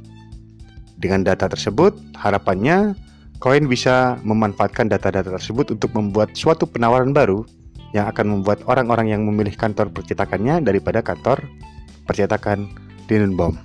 Dengan 0.99 1.23
data 1.23 1.47
tersebut, 1.47 1.95
harapannya 2.19 2.99
Koin 3.39 3.71
bisa 3.71 4.19
memanfaatkan 4.27 4.91
data-data 4.91 5.39
tersebut 5.39 5.71
untuk 5.71 5.95
membuat 5.95 6.35
suatu 6.35 6.67
penawaran 6.67 7.15
baru 7.15 7.47
yang 7.95 8.11
akan 8.11 8.27
membuat 8.27 8.67
orang-orang 8.67 9.15
yang 9.15 9.23
memilih 9.23 9.55
kantor 9.55 9.87
percetakannya 9.95 10.67
daripada 10.67 10.99
kantor 10.99 11.47
percetakan 12.07 12.71
Lindenbaum. 13.11 13.59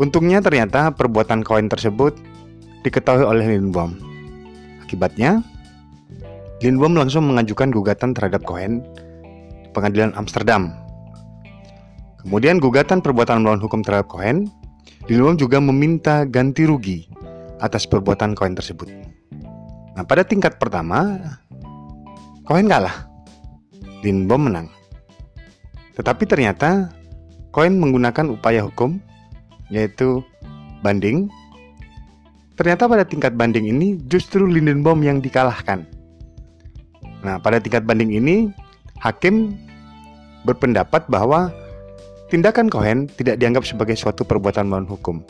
Untungnya 0.00 0.42
ternyata 0.42 0.90
perbuatan 0.94 1.44
koin 1.44 1.68
tersebut 1.68 2.16
diketahui 2.82 3.22
oleh 3.22 3.44
Lindenbaum. 3.46 3.94
Akibatnya, 4.82 5.44
Lindenbaum 6.62 6.98
langsung 6.98 7.28
mengajukan 7.28 7.74
gugatan 7.74 8.14
terhadap 8.14 8.42
Cohen 8.46 8.82
di 9.62 9.68
pengadilan 9.74 10.14
Amsterdam. 10.14 10.72
Kemudian 12.22 12.62
gugatan 12.62 13.02
perbuatan 13.02 13.42
melawan 13.42 13.62
hukum 13.62 13.82
terhadap 13.82 14.10
Cohen, 14.10 14.50
Lindenbaum 15.10 15.38
juga 15.38 15.58
meminta 15.58 16.22
ganti 16.26 16.66
rugi 16.66 17.06
atas 17.62 17.86
perbuatan 17.86 18.34
koin 18.34 18.58
tersebut. 18.58 18.90
Nah, 19.94 20.02
pada 20.02 20.26
tingkat 20.26 20.58
pertama, 20.58 21.20
koin 22.42 22.66
kalah. 22.66 23.06
Lindbom 24.02 24.50
menang. 24.50 24.66
Tetapi 25.92 26.24
ternyata 26.24 26.88
koin 27.52 27.76
menggunakan 27.76 28.32
upaya 28.32 28.64
hukum 28.64 28.96
yaitu 29.68 30.24
banding. 30.80 31.28
Ternyata 32.56 32.84
pada 32.84 33.04
tingkat 33.08 33.32
banding 33.32 33.68
ini 33.68 33.96
justru 34.08 34.44
Lindenbaum 34.44 35.00
yang 35.00 35.24
dikalahkan. 35.24 35.88
Nah, 37.24 37.38
pada 37.40 37.62
tingkat 37.62 37.86
banding 37.86 38.12
ini 38.12 38.50
hakim 39.00 39.56
berpendapat 40.44 41.06
bahwa 41.06 41.48
tindakan 42.28 42.68
Cohen 42.68 43.06
tidak 43.14 43.38
dianggap 43.38 43.64
sebagai 43.64 43.94
suatu 43.94 44.26
perbuatan 44.26 44.68
melawan 44.68 44.88
hukum 44.90 45.22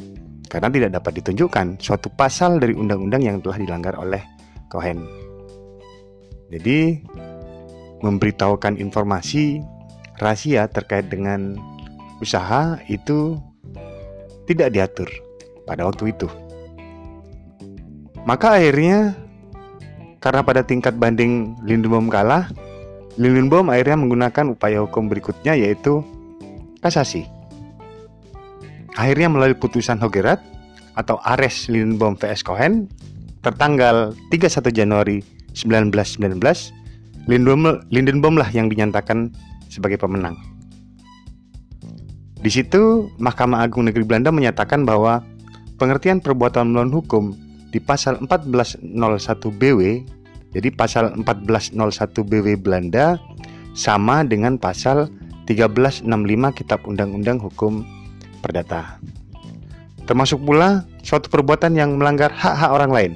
karena 0.48 0.68
tidak 0.68 0.90
dapat 1.01 1.12
ditunjukkan 1.20 1.81
suatu 1.81 2.12
pasal 2.12 2.61
dari 2.61 2.77
undang-undang 2.77 3.25
yang 3.25 3.37
telah 3.40 3.57
dilanggar 3.61 3.96
oleh 3.96 4.20
Cohen. 4.68 5.05
Jadi, 6.53 7.01
memberitahukan 8.05 8.77
informasi 8.77 9.64
rahasia 10.23 10.71
terkait 10.71 11.11
dengan 11.11 11.59
usaha 12.23 12.79
itu 12.87 13.37
tidak 14.47 14.71
diatur 14.71 15.11
pada 15.67 15.83
waktu 15.83 16.15
itu. 16.15 16.31
Maka 18.23 18.63
akhirnya 18.63 19.19
karena 20.23 20.47
pada 20.47 20.63
tingkat 20.63 20.95
banding 20.95 21.59
Lindenbaum 21.67 22.07
kalah, 22.07 22.47
Lindenbaum 23.19 23.67
akhirnya 23.67 23.99
menggunakan 23.99 24.55
upaya 24.55 24.79
hukum 24.87 25.11
berikutnya 25.11 25.59
yaitu 25.59 26.07
kasasi. 26.79 27.27
Akhirnya 28.95 29.27
melalui 29.27 29.59
putusan 29.59 29.99
Hogerat 29.99 30.39
atau 30.95 31.19
Ares 31.27 31.67
Lindenbaum 31.67 32.15
vs 32.15 32.47
Cohen 32.47 32.87
tertanggal 33.43 34.15
31 34.31 34.71
Januari 34.71 35.19
1919, 35.59 36.39
Lindenbaum, 37.27 37.83
Lindenbaum 37.91 38.39
lah 38.39 38.47
yang 38.55 38.71
dinyatakan 38.71 39.35
sebagai 39.73 39.97
pemenang. 39.97 40.37
Di 42.43 42.51
situ 42.53 43.09
Mahkamah 43.17 43.65
Agung 43.65 43.89
Negeri 43.89 44.05
Belanda 44.05 44.29
menyatakan 44.29 44.85
bahwa 44.85 45.25
pengertian 45.81 46.21
perbuatan 46.21 46.69
melawan 46.69 46.93
hukum 46.93 47.33
di 47.73 47.81
pasal 47.81 48.21
1401 48.21 48.85
BW, 49.49 50.05
jadi 50.53 50.69
pasal 50.69 51.17
1401 51.17 52.21
BW 52.21 52.61
Belanda 52.61 53.17
sama 53.73 54.21
dengan 54.21 54.61
pasal 54.61 55.09
1365 55.49 56.05
Kitab 56.53 56.85
Undang-Undang 56.85 57.41
Hukum 57.41 57.83
perdata. 58.45 59.01
Termasuk 60.05 60.43
pula 60.45 60.85
suatu 61.01 61.31
perbuatan 61.31 61.79
yang 61.79 61.97
melanggar 61.97 62.29
hak-hak 62.35 62.71
orang 62.75 62.93
lain. 62.93 63.13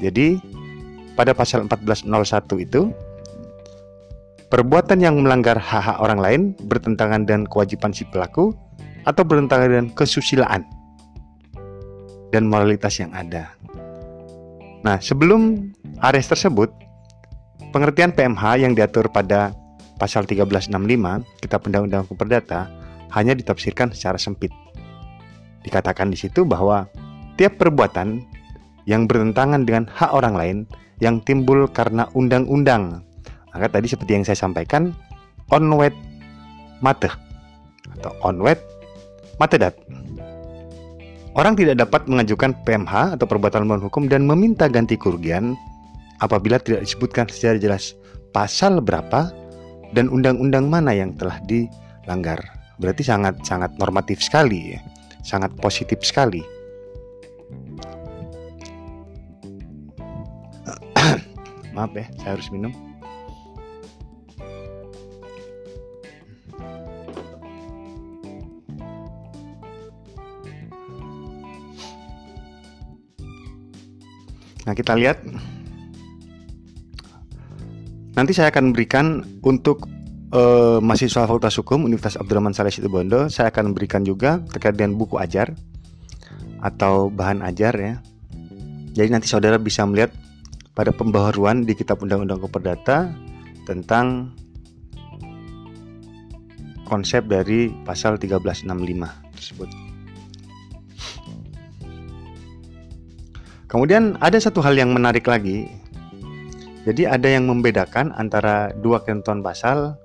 Jadi, 0.00 0.40
pada 1.14 1.32
pasal 1.32 1.64
1401 1.68 2.56
itu, 2.60 2.90
perbuatan 4.50 5.02
yang 5.02 5.18
melanggar 5.22 5.58
hak-hak 5.58 5.98
orang 5.98 6.20
lain 6.20 6.40
bertentangan 6.66 7.26
dengan 7.26 7.44
kewajiban 7.50 7.90
si 7.90 8.06
pelaku 8.06 8.54
atau 9.06 9.22
bertentangan 9.22 9.68
dengan 9.70 9.88
kesusilaan 9.94 10.62
dan 12.34 12.46
moralitas 12.50 12.98
yang 12.98 13.14
ada. 13.14 13.54
Nah, 14.82 14.98
sebelum 15.02 15.72
Ares 16.02 16.30
tersebut, 16.30 16.70
pengertian 17.74 18.14
PMH 18.14 18.62
yang 18.62 18.72
diatur 18.76 19.10
pada 19.10 19.54
pasal 19.96 20.28
1365 20.28 21.24
Kitab 21.42 21.64
Undang-Undang 21.64 22.06
Hukum 22.06 22.18
Perdata 22.18 22.68
hanya 23.14 23.32
ditafsirkan 23.32 23.90
secara 23.94 24.20
sempit. 24.20 24.52
Dikatakan 25.64 26.12
di 26.12 26.18
situ 26.18 26.46
bahwa 26.46 26.86
tiap 27.34 27.58
perbuatan 27.58 28.22
yang 28.86 29.10
bertentangan 29.10 29.66
dengan 29.66 29.90
hak 29.90 30.10
orang 30.14 30.34
lain 30.38 30.56
yang 31.02 31.18
timbul 31.24 31.66
karena 31.70 32.06
undang-undang. 32.14 33.05
Maka 33.56 33.80
tadi 33.80 33.88
seperti 33.88 34.12
yang 34.20 34.24
saya 34.28 34.36
sampaikan, 34.36 34.92
onwet 35.48 35.96
mate 36.84 37.08
atau 37.96 38.12
onwet 38.20 38.60
matedat. 39.40 39.72
Orang 41.36 41.56
tidak 41.56 41.80
dapat 41.80 42.04
mengajukan 42.08 42.52
PMH 42.64 43.16
atau 43.16 43.24
perbuatan 43.28 43.64
melawan 43.64 43.84
hukum 43.84 44.08
dan 44.08 44.28
meminta 44.28 44.68
ganti 44.68 44.96
kerugian 44.96 45.56
apabila 46.20 46.60
tidak 46.60 46.84
disebutkan 46.84 47.28
secara 47.28 47.60
jelas 47.60 47.96
pasal 48.32 48.80
berapa 48.80 49.32
dan 49.92 50.08
undang-undang 50.08 50.68
mana 50.68 50.92
yang 50.96 51.16
telah 51.16 51.40
dilanggar. 51.44 52.40
Berarti 52.76 53.04
sangat 53.04 53.40
sangat 53.44 53.72
normatif 53.80 54.20
sekali 54.24 54.76
ya. 54.76 54.80
Sangat 55.24 55.52
positif 55.60 56.04
sekali. 56.04 56.40
Maaf 61.76 61.92
ya, 61.92 62.08
saya 62.20 62.36
harus 62.36 62.48
minum. 62.48 62.72
Nah, 74.66 74.74
kita 74.74 74.98
lihat. 74.98 75.22
Nanti 78.18 78.32
saya 78.32 78.48
akan 78.48 78.72
berikan 78.72 79.22
untuk 79.44 79.86
uh, 80.32 80.80
mahasiswa 80.80 81.28
Fakultas 81.28 81.54
Hukum 81.60 81.84
Universitas 81.84 82.16
Abdurrahman 82.18 82.56
Saleh 82.56 82.72
Situbondo, 82.72 83.28
saya 83.28 83.52
akan 83.52 83.76
berikan 83.76 84.02
juga 84.02 84.40
terkait 84.50 84.74
dengan 84.74 84.96
buku 84.96 85.20
ajar 85.20 85.52
atau 86.64 87.12
bahan 87.12 87.44
ajar 87.44 87.76
ya. 87.76 87.94
Jadi 88.96 89.12
nanti 89.12 89.28
saudara 89.28 89.60
bisa 89.60 89.84
melihat 89.84 90.16
pada 90.72 90.96
pembaharuan 90.96 91.68
di 91.68 91.76
Kitab 91.76 92.00
Undang-Undang 92.00 92.40
Perdata 92.48 93.12
tentang 93.68 94.32
konsep 96.88 97.28
dari 97.28 97.68
pasal 97.84 98.16
1365 98.16 99.36
tersebut. 99.36 99.85
Kemudian 103.66 104.14
ada 104.22 104.38
satu 104.38 104.62
hal 104.62 104.78
yang 104.78 104.94
menarik 104.94 105.26
lagi. 105.26 105.66
Jadi 106.86 107.02
ada 107.02 107.26
yang 107.26 107.50
membedakan 107.50 108.14
antara 108.14 108.70
dua 108.78 109.02
ketentuan 109.02 109.42
pasal 109.42 109.98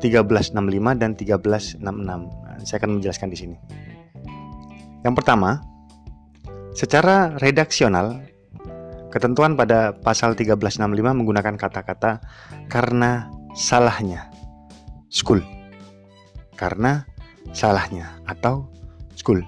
1365 0.00 0.56
dan 0.96 1.12
1366. 1.12 1.84
Nah, 1.84 2.24
saya 2.64 2.76
akan 2.80 2.96
menjelaskan 2.96 3.28
di 3.28 3.36
sini. 3.36 3.56
Yang 5.04 5.14
pertama, 5.20 5.60
secara 6.72 7.36
redaksional 7.44 8.24
ketentuan 9.12 9.52
pada 9.52 9.92
pasal 9.92 10.32
1365 10.32 11.12
menggunakan 11.12 11.60
kata-kata 11.60 12.24
karena 12.72 13.28
salahnya 13.52 14.32
school. 15.12 15.44
Karena 16.56 17.04
salahnya 17.52 18.16
atau 18.24 18.64
school. 19.12 19.44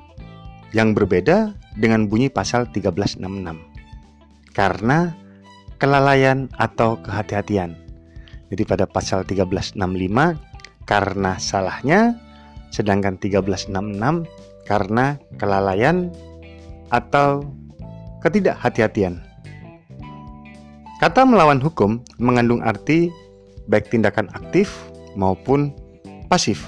Yang 0.77 1.03
berbeda 1.03 1.60
dengan 1.77 2.07
bunyi 2.11 2.33
pasal 2.33 2.67
1366. 2.71 3.23
Karena 4.51 5.15
kelalaian 5.81 6.51
atau 6.59 6.99
kehati-hatian. 7.01 7.75
Jadi 8.51 8.63
pada 8.67 8.85
pasal 8.85 9.23
1365 9.23 9.79
karena 10.85 11.39
salahnya 11.39 12.19
sedangkan 12.75 13.19
1366 13.19 13.71
karena 14.67 15.19
kelalaian 15.39 16.11
atau 16.91 17.47
ketidakhati-hatian. 18.23 19.23
Kata 21.01 21.25
melawan 21.25 21.63
hukum 21.63 22.03
mengandung 22.21 22.61
arti 22.61 23.09
baik 23.71 23.89
tindakan 23.89 24.29
aktif 24.37 24.69
maupun 25.17 25.73
pasif. 26.29 26.61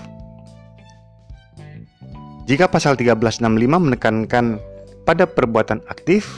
Jika 2.48 2.66
pasal 2.66 2.98
1365 2.98 3.42
menekankan 3.78 4.58
pada 5.02 5.26
perbuatan 5.26 5.82
aktif, 5.90 6.30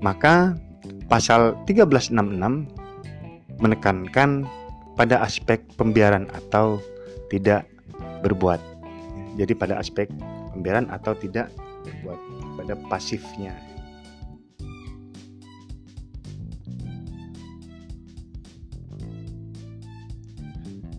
maka 0.00 0.56
pasal 1.08 1.56
1366 1.68 2.68
menekankan 3.58 4.46
pada 4.94 5.22
aspek 5.22 5.62
pembiaran 5.76 6.26
atau 6.34 6.80
tidak 7.28 7.68
berbuat. 8.24 8.58
Jadi 9.38 9.52
pada 9.54 9.78
aspek 9.78 10.10
pembiaran 10.54 10.90
atau 10.90 11.14
tidak 11.14 11.52
berbuat 11.84 12.18
pada 12.58 12.74
pasifnya. 12.90 13.54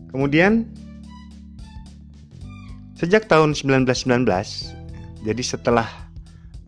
Kemudian 0.09 0.65
sejak 2.97 3.29
tahun 3.29 3.53
1919, 3.53 4.25
jadi 5.21 5.43
setelah 5.45 6.08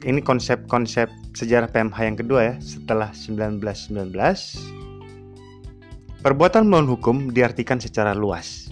ini 0.02 0.22
konsep-konsep 0.22 1.10
sejarah 1.38 1.70
PMH 1.70 1.98
yang 2.02 2.18
kedua 2.18 2.42
ya 2.44 2.56
setelah 2.62 3.14
1919 3.14 4.12
perbuatan 6.22 6.64
melawan 6.66 6.90
hukum 6.90 7.30
diartikan 7.30 7.78
secara 7.78 8.18
luas 8.18 8.72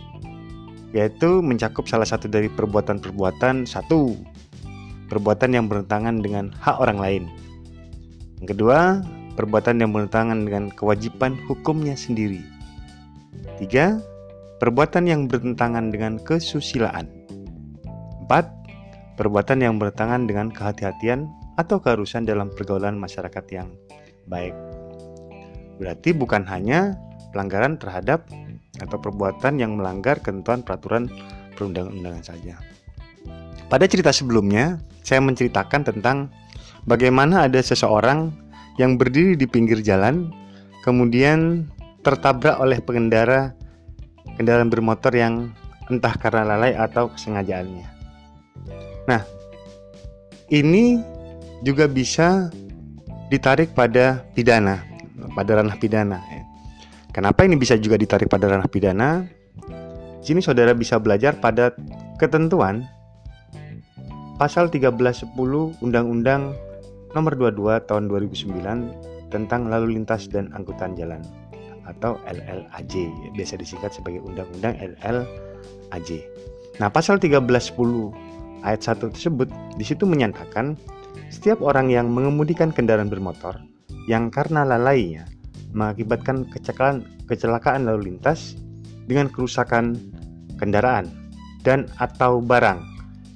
yaitu 0.94 1.46
mencakup 1.46 1.86
salah 1.86 2.06
satu 2.06 2.26
dari 2.26 2.50
perbuatan-perbuatan 2.50 3.70
satu 3.70 4.18
perbuatan 5.10 5.58
yang 5.58 5.66
bertentangan 5.66 6.22
dengan 6.22 6.54
hak 6.62 6.78
orang 6.78 7.02
lain. 7.02 7.24
Yang 8.40 8.48
kedua 8.56 9.02
perbuatan 9.36 9.82
yang 9.82 9.92
bertentangan 9.92 10.46
dengan 10.46 10.66
kewajiban 10.72 11.36
hukumnya 11.50 11.98
sendiri. 11.98 12.46
Tiga 13.58 14.00
perbuatan 14.62 15.10
yang 15.10 15.26
bertentangan 15.26 15.92
dengan 15.92 16.22
kesusilaan. 16.22 17.10
Empat 18.24 18.46
perbuatan 19.20 19.60
yang 19.60 19.76
bertentangan 19.76 20.32
dengan 20.32 20.48
kehati-hatian 20.48 21.28
atau 21.60 21.84
keharusan 21.84 22.24
dalam 22.24 22.48
pergaulan 22.56 22.96
masyarakat 22.96 23.44
yang 23.52 23.68
baik. 24.32 24.56
Berarti 25.76 26.16
bukan 26.16 26.48
hanya 26.48 26.96
pelanggaran 27.36 27.76
terhadap 27.76 28.24
atau 28.80 28.96
perbuatan 28.96 29.60
yang 29.60 29.76
melanggar 29.76 30.24
ketentuan 30.24 30.64
peraturan 30.64 31.12
perundang-undangan 31.60 32.24
saja. 32.24 32.56
Pada 33.68 33.84
cerita 33.92 34.16
sebelumnya, 34.16 34.80
saya 35.04 35.20
menceritakan 35.20 35.84
tentang 35.84 36.32
bagaimana 36.88 37.44
ada 37.44 37.60
seseorang 37.60 38.32
yang 38.80 38.96
berdiri 38.96 39.36
di 39.36 39.44
pinggir 39.52 39.84
jalan, 39.84 40.32
kemudian 40.88 41.68
tertabrak 42.08 42.56
oleh 42.56 42.80
pengendara 42.80 43.52
kendaraan 44.40 44.72
bermotor 44.72 45.12
yang 45.12 45.52
entah 45.92 46.16
karena 46.16 46.56
lalai 46.56 46.72
atau 46.72 47.12
kesengajaannya. 47.12 48.00
Nah, 49.10 49.26
ini 50.54 51.02
juga 51.66 51.90
bisa 51.90 52.54
ditarik 53.34 53.74
pada 53.74 54.22
pidana, 54.38 54.86
pada 55.34 55.58
ranah 55.58 55.78
pidana. 55.82 56.22
Ya. 56.30 56.46
Kenapa 57.10 57.42
ini 57.42 57.58
bisa 57.58 57.74
juga 57.74 57.98
ditarik 57.98 58.30
pada 58.30 58.46
ranah 58.46 58.70
pidana? 58.70 59.26
Sini 60.22 60.46
saudara 60.46 60.78
bisa 60.78 61.02
belajar 61.02 61.42
pada 61.42 61.74
ketentuan 62.22 62.86
pasal 64.38 64.70
1310 64.70 65.26
Undang-Undang 65.82 66.54
Nomor 67.18 67.34
22 67.34 67.90
Tahun 67.90 68.06
2009 68.06 69.34
tentang 69.34 69.66
Lalu 69.66 69.98
Lintas 69.98 70.30
dan 70.30 70.54
Angkutan 70.54 70.94
Jalan 70.94 71.26
atau 71.90 72.22
LLAJ, 72.30 73.10
biasa 73.34 73.58
disingkat 73.58 73.90
sebagai 73.90 74.22
Undang-Undang 74.22 74.78
LLAJ. 74.78 76.10
Nah, 76.78 76.94
pasal 76.94 77.18
1310 77.18 78.29
ayat 78.66 78.82
1 78.84 79.14
tersebut 79.14 79.48
di 79.80 79.84
situ 79.84 80.04
menyatakan 80.04 80.76
setiap 81.30 81.62
orang 81.62 81.94
yang 81.94 82.10
mengemudikan 82.10 82.74
kendaraan 82.74 83.08
bermotor 83.08 83.60
yang 84.10 84.34
karena 84.34 84.66
lalainya 84.66 85.30
mengakibatkan 85.74 86.50
kecelakaan, 86.50 87.06
kecelakaan 87.30 87.86
lalu 87.86 88.14
lintas 88.14 88.58
dengan 89.06 89.30
kerusakan 89.30 89.98
kendaraan 90.58 91.10
dan 91.62 91.86
atau 92.02 92.42
barang. 92.42 92.82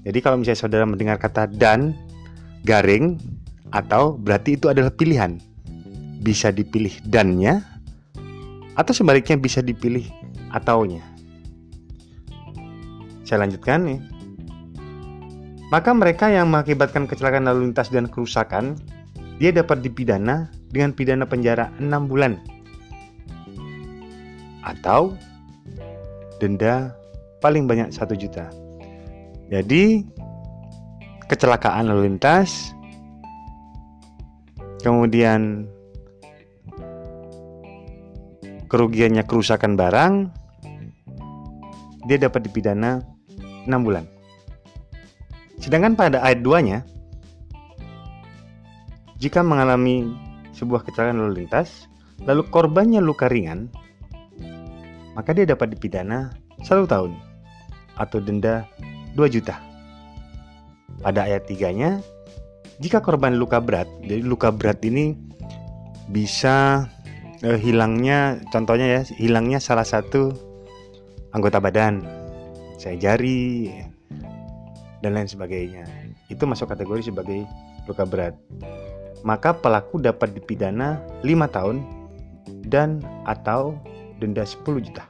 Jadi 0.03 0.19
kalau 0.19 0.41
misalnya 0.41 0.59
saudara 0.59 0.85
mendengar 0.89 1.21
kata 1.21 1.47
dan 1.47 1.95
garing 2.65 3.21
atau 3.71 4.17
berarti 4.17 4.57
itu 4.59 4.67
adalah 4.67 4.91
pilihan. 4.91 5.39
Bisa 6.23 6.55
dipilih 6.55 7.03
dannya 7.03 7.59
atau 8.73 8.93
sebaliknya 8.95 9.35
bisa 9.37 9.59
dipilih 9.59 10.07
ataunya. 10.55 11.03
Saya 13.27 13.43
lanjutkan 13.47 13.79
nih. 13.87 13.99
Maka 15.73 15.89
mereka 15.89 16.29
yang 16.29 16.53
mengakibatkan 16.53 17.09
kecelakaan 17.09 17.49
lalu 17.49 17.73
lintas 17.73 17.89
dan 17.89 18.05
kerusakan, 18.05 18.77
dia 19.41 19.49
dapat 19.49 19.81
dipidana 19.81 20.53
dengan 20.69 20.93
pidana 20.93 21.25
penjara 21.25 21.73
6 21.81 21.89
bulan. 22.05 22.37
Atau 24.61 25.17
denda 26.37 26.93
paling 27.41 27.65
banyak 27.65 27.89
satu 27.89 28.13
juta. 28.13 28.53
Jadi 29.49 30.05
kecelakaan 31.25 31.89
lalu 31.89 32.05
lintas, 32.05 32.77
kemudian 34.85 35.65
kerugiannya 38.69 39.25
kerusakan 39.25 39.73
barang, 39.73 40.13
dia 42.05 42.21
dapat 42.21 42.45
dipidana 42.45 43.01
6 43.65 43.73
bulan. 43.81 44.12
Sedangkan 45.61 45.93
pada 45.93 46.21
ayat 46.23 46.41
2-nya, 46.41 46.85
jika 49.21 49.39
mengalami 49.39 50.11
sebuah 50.51 50.83
kecelakaan 50.83 51.23
lalu 51.23 51.45
lintas, 51.45 51.87
lalu 52.27 52.43
korbannya 52.51 52.99
luka 52.99 53.31
ringan, 53.31 53.71
maka 55.15 55.31
dia 55.31 55.47
dapat 55.47 55.73
dipidana 55.73 56.33
satu 56.65 56.83
tahun 56.83 57.15
atau 57.97 58.17
denda 58.19 58.65
2 59.15 59.23
juta. 59.29 59.57
Pada 61.01 61.25
ayat 61.25 61.47
3-nya, 61.47 61.99
jika 62.81 62.99
korban 62.99 63.37
luka 63.37 63.61
berat, 63.61 63.87
jadi 64.01 64.23
luka 64.25 64.49
berat 64.49 64.81
ini 64.83 65.15
bisa 66.09 66.87
eh, 67.45 67.59
hilangnya, 67.59 68.41
contohnya 68.51 68.99
ya, 68.99 69.01
hilangnya 69.15 69.59
salah 69.61 69.85
satu 69.85 70.33
anggota 71.33 71.63
badan, 71.63 72.03
saya 72.77 72.97
jari, 72.97 73.71
dan 75.03 75.19
lain 75.19 75.27
sebagainya. 75.27 75.83
Itu 76.31 76.47
masuk 76.47 76.71
kategori 76.71 77.11
sebagai 77.11 77.43
luka 77.85 78.07
berat. 78.07 78.39
Maka 79.27 79.51
pelaku 79.51 79.99
dapat 79.99 80.31
dipidana 80.31 81.03
5 81.21 81.27
tahun 81.51 81.83
dan 82.71 83.03
atau 83.27 83.75
denda 84.23 84.47
10 84.47 84.63
juta. 84.79 85.03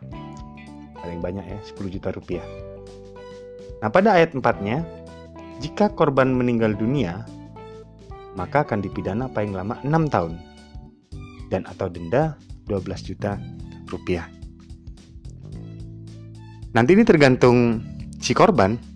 Paling 0.98 1.22
banyak 1.22 1.46
ya, 1.46 1.60
10 1.78 1.94
juta 1.94 2.10
rupiah. 2.10 2.46
Nah, 3.86 3.94
pada 3.94 4.18
ayat 4.18 4.34
4-nya, 4.34 4.82
jika 5.62 5.94
korban 5.94 6.34
meninggal 6.34 6.74
dunia, 6.74 7.28
maka 8.34 8.66
akan 8.66 8.82
dipidana 8.82 9.30
paling 9.30 9.54
lama 9.54 9.78
6 9.86 10.10
tahun 10.10 10.34
dan 11.54 11.70
atau 11.70 11.86
denda 11.86 12.34
12 12.66 12.82
juta 13.06 13.38
rupiah. 13.92 14.26
Nanti 16.74 16.98
ini 16.98 17.06
tergantung 17.06 17.86
si 18.18 18.34
korban. 18.34 18.93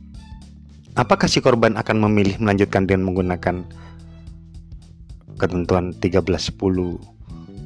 Apakah 0.98 1.30
si 1.30 1.46
korban 1.46 1.78
akan 1.78 2.10
memilih 2.10 2.42
melanjutkan 2.42 2.90
dengan 2.90 3.06
menggunakan 3.14 3.62
ketentuan 5.38 5.94
1310 6.02 6.58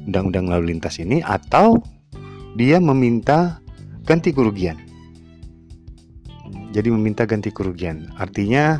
Undang-Undang 0.04 0.46
Lalu 0.52 0.64
Lintas 0.76 1.00
ini 1.00 1.24
atau 1.24 1.80
dia 2.60 2.76
meminta 2.76 3.64
ganti 4.04 4.36
kerugian. 4.36 4.76
Jadi 6.76 6.88
meminta 6.92 7.24
ganti 7.24 7.48
kerugian. 7.48 8.12
Artinya 8.20 8.76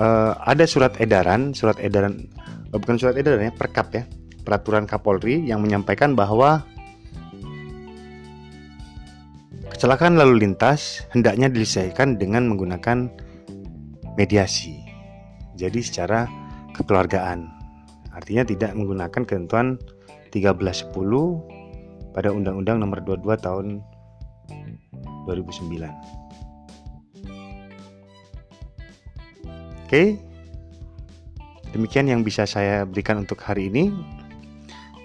uh, 0.00 0.32
ada 0.40 0.64
surat 0.64 0.96
edaran, 0.96 1.52
surat 1.52 1.76
edaran 1.76 2.24
uh, 2.72 2.78
bukan 2.80 2.96
surat 2.96 3.20
edaran 3.20 3.44
ya, 3.44 3.52
perkap 3.52 3.92
ya, 3.92 4.08
peraturan 4.48 4.88
Kapolri 4.88 5.44
yang 5.44 5.60
menyampaikan 5.60 6.16
bahwa 6.16 6.64
kecelakaan 9.80 10.20
lalu 10.20 10.44
lintas 10.44 11.08
hendaknya 11.08 11.48
diselesaikan 11.48 12.20
dengan 12.20 12.44
menggunakan 12.52 13.08
mediasi. 14.12 14.76
Jadi 15.56 15.80
secara 15.80 16.28
kekeluargaan. 16.76 17.48
Artinya 18.12 18.44
tidak 18.44 18.76
menggunakan 18.76 19.24
ketentuan 19.24 19.80
1310 20.36 20.92
pada 22.12 22.28
Undang-Undang 22.28 22.76
Nomor 22.76 23.00
22 23.08 23.40
Tahun 23.40 23.80
2009. 25.24 25.88
Oke. 29.88 30.20
Demikian 31.72 32.04
yang 32.04 32.20
bisa 32.20 32.44
saya 32.44 32.84
berikan 32.84 33.24
untuk 33.24 33.40
hari 33.40 33.72
ini. 33.72 33.88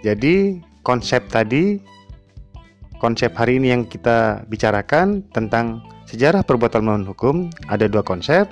Jadi, 0.04 0.60
konsep 0.84 1.32
tadi 1.32 1.95
konsep 3.00 3.32
hari 3.36 3.60
ini 3.60 3.72
yang 3.76 3.84
kita 3.88 4.44
bicarakan 4.48 5.24
tentang 5.32 5.84
sejarah 6.08 6.46
perbuatan 6.46 6.86
melawan 6.86 7.06
hukum 7.08 7.36
ada 7.68 7.90
dua 7.90 8.06
konsep. 8.06 8.48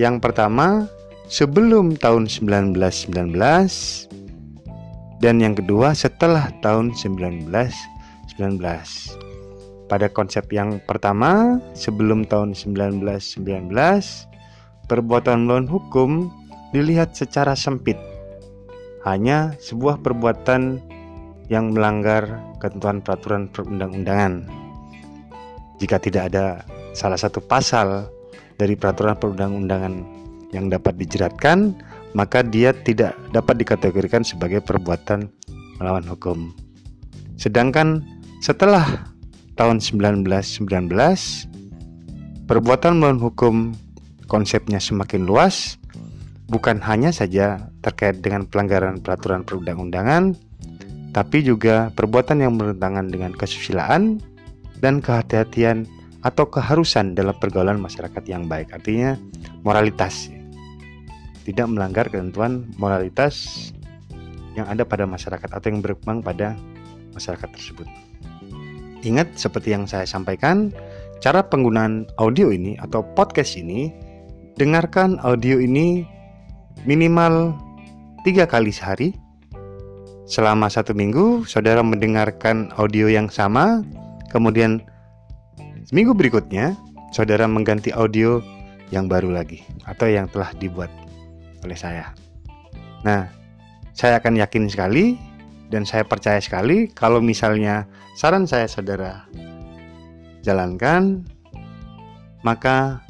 Yang 0.00 0.20
pertama, 0.24 0.88
sebelum 1.30 1.94
tahun 1.94 2.26
1919 2.26 3.36
dan 5.20 5.36
yang 5.36 5.54
kedua 5.54 5.92
setelah 5.92 6.48
tahun 6.64 6.96
1919. 6.96 7.70
Pada 9.86 10.06
konsep 10.08 10.48
yang 10.54 10.80
pertama, 10.86 11.60
sebelum 11.76 12.24
tahun 12.24 12.56
1919, 12.56 13.68
perbuatan 14.88 15.44
melawan 15.44 15.68
hukum 15.68 16.32
dilihat 16.72 17.12
secara 17.12 17.52
sempit. 17.52 17.98
Hanya 19.04 19.52
sebuah 19.60 20.00
perbuatan 20.00 20.89
yang 21.50 21.74
melanggar 21.74 22.38
ketentuan 22.62 23.02
peraturan 23.02 23.50
perundang-undangan. 23.50 24.46
Jika 25.82 25.98
tidak 25.98 26.30
ada 26.30 26.62
salah 26.94 27.18
satu 27.18 27.42
pasal 27.42 28.06
dari 28.54 28.78
peraturan 28.78 29.18
perundang-undangan 29.18 29.94
yang 30.54 30.70
dapat 30.70 30.94
dijeratkan, 30.94 31.74
maka 32.14 32.46
dia 32.46 32.70
tidak 32.70 33.18
dapat 33.34 33.66
dikategorikan 33.66 34.22
sebagai 34.22 34.62
perbuatan 34.62 35.26
melawan 35.82 36.06
hukum. 36.06 36.54
Sedangkan 37.34 38.06
setelah 38.38 39.10
tahun 39.58 39.82
1919, 39.82 40.86
perbuatan 42.46 42.92
melawan 42.94 43.18
hukum 43.18 43.54
konsepnya 44.30 44.78
semakin 44.78 45.26
luas, 45.26 45.82
bukan 46.46 46.78
hanya 46.84 47.10
saja 47.10 47.70
terkait 47.82 48.22
dengan 48.22 48.46
pelanggaran 48.46 49.02
peraturan 49.02 49.42
perundang-undangan, 49.42 50.49
tapi 51.10 51.42
juga 51.42 51.90
perbuatan 51.94 52.42
yang 52.42 52.54
bertentangan 52.54 53.10
dengan 53.10 53.32
kesusilaan 53.34 54.22
dan 54.78 55.02
kehati-hatian 55.02 55.84
atau 56.20 56.46
keharusan 56.48 57.16
dalam 57.16 57.32
pergaulan 57.40 57.80
masyarakat 57.80 58.22
yang 58.28 58.46
baik. 58.46 58.70
Artinya 58.76 59.16
moralitas 59.64 60.28
tidak 61.48 61.66
melanggar 61.66 62.06
ketentuan 62.06 62.68
moralitas 62.76 63.68
yang 64.54 64.68
ada 64.68 64.84
pada 64.84 65.08
masyarakat 65.08 65.48
atau 65.50 65.66
yang 65.66 65.80
berkembang 65.80 66.20
pada 66.20 66.54
masyarakat 67.16 67.48
tersebut. 67.50 67.88
Ingat 69.00 69.32
seperti 69.40 69.72
yang 69.72 69.88
saya 69.88 70.04
sampaikan, 70.04 70.68
cara 71.24 71.40
penggunaan 71.40 72.04
audio 72.20 72.52
ini 72.52 72.76
atau 72.76 73.00
podcast 73.16 73.56
ini, 73.56 73.88
dengarkan 74.60 75.16
audio 75.24 75.56
ini 75.56 76.04
minimal 76.84 77.56
tiga 78.28 78.44
kali 78.44 78.68
sehari. 78.68 79.16
Selama 80.30 80.70
satu 80.70 80.94
minggu, 80.94 81.42
saudara 81.42 81.82
mendengarkan 81.82 82.70
audio 82.78 83.10
yang 83.10 83.26
sama, 83.26 83.82
kemudian 84.30 84.78
seminggu 85.90 86.14
berikutnya, 86.14 86.78
saudara 87.10 87.50
mengganti 87.50 87.90
audio 87.90 88.38
yang 88.94 89.10
baru 89.10 89.34
lagi 89.34 89.66
atau 89.90 90.06
yang 90.06 90.30
telah 90.30 90.54
dibuat 90.54 90.86
oleh 91.66 91.74
saya. 91.74 92.14
Nah, 93.02 93.26
saya 93.90 94.22
akan 94.22 94.38
yakin 94.38 94.70
sekali 94.70 95.18
dan 95.66 95.82
saya 95.82 96.06
percaya 96.06 96.38
sekali 96.38 96.86
kalau 96.94 97.18
misalnya 97.18 97.90
saran 98.14 98.46
saya 98.46 98.70
saudara 98.70 99.26
jalankan, 100.46 101.26
maka 102.46 103.02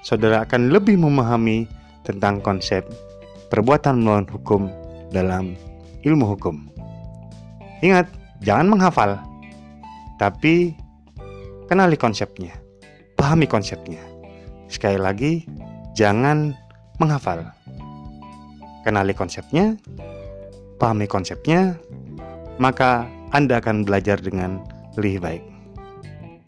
saudara 0.00 0.48
akan 0.48 0.72
lebih 0.72 0.96
memahami 0.96 1.68
tentang 2.00 2.40
konsep 2.40 2.80
perbuatan 3.52 4.00
melawan 4.00 4.24
hukum 4.24 4.72
dalam 5.12 5.52
ilmu 6.02 6.36
hukum. 6.36 6.68
Ingat, 7.82 8.06
jangan 8.42 8.70
menghafal, 8.70 9.18
tapi 10.18 10.74
kenali 11.66 11.98
konsepnya, 11.98 12.54
pahami 13.18 13.46
konsepnya. 13.50 14.02
Sekali 14.70 14.98
lagi, 14.98 15.32
jangan 15.98 16.54
menghafal, 17.02 17.42
kenali 18.86 19.14
konsepnya, 19.14 19.74
pahami 20.78 21.10
konsepnya, 21.10 21.74
maka 22.62 23.06
Anda 23.34 23.58
akan 23.58 23.82
belajar 23.82 24.22
dengan 24.22 24.62
lebih 24.94 25.22
baik. 25.22 25.44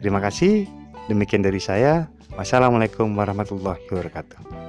Terima 0.02 0.20
kasih. 0.20 0.68
Demikian 1.08 1.44
dari 1.44 1.60
saya. 1.60 2.08
Wassalamualaikum 2.34 3.14
warahmatullahi 3.14 3.80
wabarakatuh. 3.88 4.63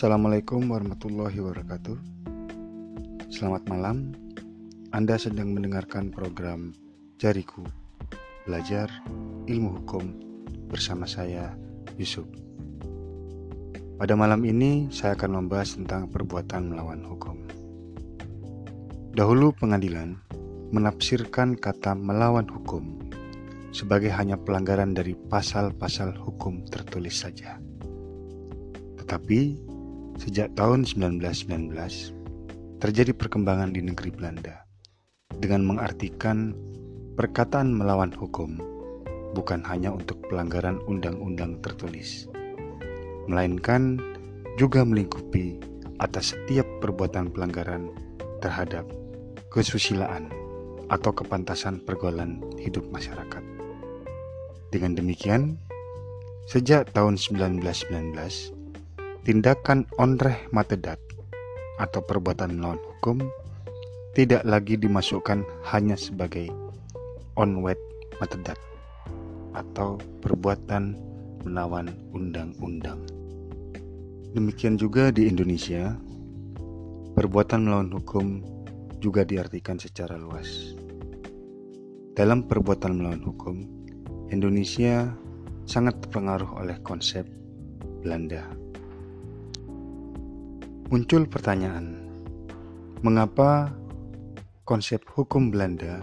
Assalamualaikum 0.00 0.64
warahmatullahi 0.64 1.44
wabarakatuh. 1.44 1.96
Selamat 3.28 3.68
malam. 3.68 4.16
Anda 4.96 5.20
sedang 5.20 5.52
mendengarkan 5.52 6.08
program 6.08 6.72
Jariku 7.20 7.68
Belajar 8.48 8.88
Ilmu 9.44 9.76
Hukum 9.76 10.16
bersama 10.72 11.04
saya 11.04 11.52
Yusuf. 12.00 12.24
Pada 14.00 14.16
malam 14.16 14.40
ini 14.48 14.88
saya 14.88 15.12
akan 15.20 15.44
membahas 15.44 15.76
tentang 15.76 16.08
perbuatan 16.08 16.72
melawan 16.72 17.04
hukum. 17.04 17.36
Dahulu 19.12 19.52
pengadilan 19.52 20.16
menafsirkan 20.72 21.60
kata 21.60 21.92
melawan 21.92 22.48
hukum 22.48 23.04
sebagai 23.68 24.08
hanya 24.16 24.40
pelanggaran 24.40 24.96
dari 24.96 25.12
pasal-pasal 25.12 26.16
hukum 26.16 26.64
tertulis 26.72 27.20
saja. 27.20 27.60
Tetapi 28.96 29.69
sejak 30.20 30.52
tahun 30.52 30.84
1919 30.84 31.72
terjadi 32.76 33.16
perkembangan 33.16 33.72
di 33.72 33.80
negeri 33.80 34.12
Belanda 34.12 34.68
dengan 35.40 35.64
mengartikan 35.64 36.52
perkataan 37.16 37.72
melawan 37.72 38.12
hukum 38.12 38.60
bukan 39.32 39.64
hanya 39.64 39.88
untuk 39.88 40.20
pelanggaran 40.28 40.76
undang-undang 40.84 41.56
tertulis 41.64 42.28
melainkan 43.32 43.96
juga 44.60 44.84
melingkupi 44.84 45.56
atas 46.04 46.36
setiap 46.36 46.68
perbuatan 46.84 47.32
pelanggaran 47.32 47.88
terhadap 48.44 48.84
kesusilaan 49.48 50.28
atau 50.92 51.16
kepantasan 51.16 51.80
pergaulan 51.80 52.42
hidup 52.58 52.82
masyarakat. 52.90 53.40
Dengan 54.74 54.98
demikian, 54.98 55.56
sejak 56.50 56.90
tahun 56.92 57.14
1919, 57.14 58.59
tindakan 59.30 59.86
onreh 60.02 60.50
matedat 60.50 60.98
atau 61.78 62.02
perbuatan 62.02 62.58
melawan 62.58 62.82
hukum 62.82 63.22
tidak 64.10 64.42
lagi 64.42 64.74
dimasukkan 64.74 65.46
hanya 65.70 65.94
sebagai 65.94 66.50
onwet 67.38 67.78
matedat 68.18 68.58
atau 69.54 70.02
perbuatan 70.18 70.98
melawan 71.46 71.94
undang-undang. 72.10 72.98
Demikian 74.34 74.74
juga 74.74 75.14
di 75.14 75.30
Indonesia, 75.30 75.94
perbuatan 77.14 77.70
melawan 77.70 77.94
hukum 77.94 78.42
juga 78.98 79.22
diartikan 79.22 79.78
secara 79.78 80.18
luas. 80.18 80.74
Dalam 82.18 82.50
perbuatan 82.50 82.98
melawan 82.98 83.22
hukum, 83.22 83.62
Indonesia 84.34 85.06
sangat 85.70 86.02
terpengaruh 86.02 86.66
oleh 86.66 86.82
konsep 86.82 87.30
Belanda. 88.02 88.69
Muncul 90.90 91.30
pertanyaan, 91.30 92.02
mengapa 93.06 93.70
konsep 94.66 94.98
hukum 95.14 95.54
Belanda 95.54 96.02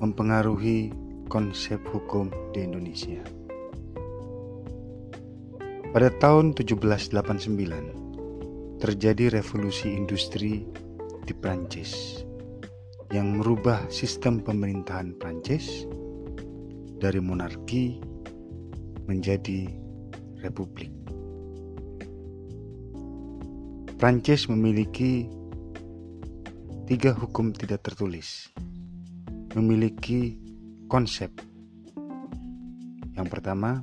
mempengaruhi 0.00 0.88
konsep 1.28 1.76
hukum 1.92 2.32
di 2.56 2.64
Indonesia? 2.64 3.20
Pada 5.92 6.08
tahun 6.16 6.56
1789, 6.56 8.80
terjadi 8.80 9.36
revolusi 9.36 9.92
industri 9.92 10.64
di 11.28 11.36
Prancis 11.36 12.24
yang 13.12 13.36
merubah 13.36 13.84
sistem 13.92 14.40
pemerintahan 14.40 15.12
Prancis 15.20 15.84
dari 16.96 17.20
monarki 17.20 18.00
menjadi 19.04 19.68
republik. 20.40 20.95
Prancis 23.96 24.48
memiliki 24.52 25.24
tiga 26.84 27.16
hukum 27.16 27.52
tidak 27.56 27.84
tertulis, 27.84 28.52
memiliki 29.56 30.36
konsep. 30.88 31.32
Yang 33.16 33.28
pertama, 33.32 33.80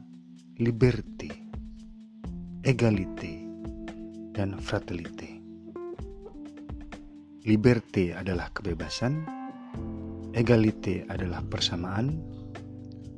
liberty 0.62 1.44
egalite, 2.64 3.44
dan 4.32 4.56
fraternite. 4.56 5.44
Liberté 7.44 8.16
adalah 8.16 8.48
kebebasan, 8.56 9.28
egalite 10.32 11.04
adalah 11.12 11.44
persamaan, 11.44 12.24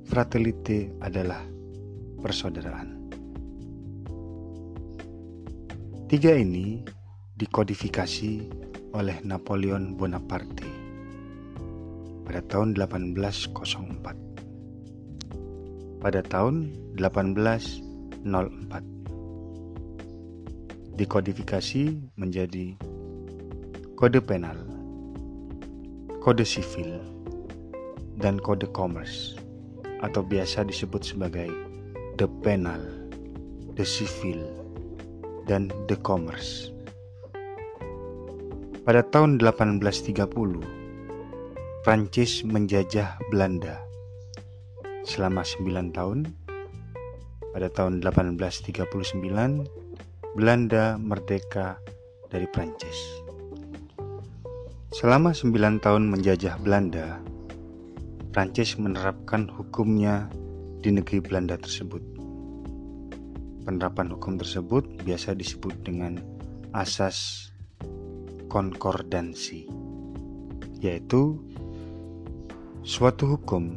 fraternite 0.10 0.98
adalah 0.98 1.46
persaudaraan. 2.26 2.95
Tiga 6.06 6.38
ini 6.38 6.86
dikodifikasi 7.34 8.46
oleh 8.94 9.18
Napoleon 9.26 9.98
Bonaparte 9.98 10.70
pada 12.22 12.46
tahun 12.46 12.78
1804. 12.78 14.14
Pada 15.98 16.22
tahun 16.22 16.78
1804 16.94 18.22
dikodifikasi 20.94 21.84
menjadi 22.22 22.78
kode 23.98 24.22
penal, 24.22 24.62
kode 26.22 26.46
sivil, 26.46 27.02
dan 28.22 28.38
kode 28.38 28.70
commerce 28.78 29.34
atau 30.06 30.22
biasa 30.22 30.70
disebut 30.70 31.02
sebagai 31.02 31.50
the 32.22 32.30
penal, 32.46 32.86
the 33.74 33.82
civil, 33.82 34.65
dan 35.46 35.70
the 35.90 35.98
commerce. 36.02 36.74
Pada 38.86 39.02
tahun 39.02 39.42
1830, 39.42 40.62
Prancis 41.82 42.46
menjajah 42.46 43.18
Belanda 43.34 43.82
selama 45.06 45.46
9 45.46 45.94
tahun. 45.94 46.30
Pada 47.54 47.72
tahun 47.72 48.04
1839, 48.04 49.66
Belanda 50.36 51.00
merdeka 51.00 51.80
dari 52.28 52.46
Prancis. 52.52 53.24
Selama 54.92 55.32
sembilan 55.32 55.80
tahun 55.80 56.12
menjajah 56.12 56.60
Belanda, 56.60 57.18
Prancis 58.36 58.76
menerapkan 58.76 59.48
hukumnya 59.48 60.28
di 60.84 60.92
negeri 60.92 61.24
Belanda 61.24 61.56
tersebut. 61.56 62.15
Penerapan 63.66 64.14
hukum 64.14 64.38
tersebut 64.38 64.86
biasa 65.02 65.34
disebut 65.34 65.74
dengan 65.82 66.22
asas 66.70 67.50
konkordansi, 68.46 69.66
yaitu 70.86 71.42
suatu 72.86 73.26
hukum 73.34 73.74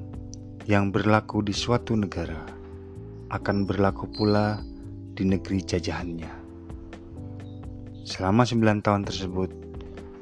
yang 0.68 0.92
berlaku 0.92 1.40
di 1.40 1.56
suatu 1.56 1.96
negara 1.96 2.44
akan 3.32 3.64
berlaku 3.64 4.04
pula 4.12 4.60
di 5.16 5.24
negeri 5.24 5.64
jajahannya. 5.64 6.32
Selama 8.04 8.44
sembilan 8.44 8.84
tahun 8.84 9.08
tersebut, 9.08 9.50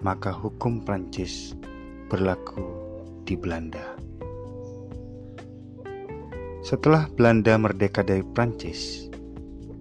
maka 0.07 0.31
hukum 0.31 0.87
Prancis 0.87 1.59
berlaku 2.07 2.63
di 3.27 3.35
Belanda. 3.35 3.99
Setelah 6.63 7.11
Belanda 7.11 7.59
merdeka 7.59 8.07
dari 8.07 8.23
Prancis 8.23 9.06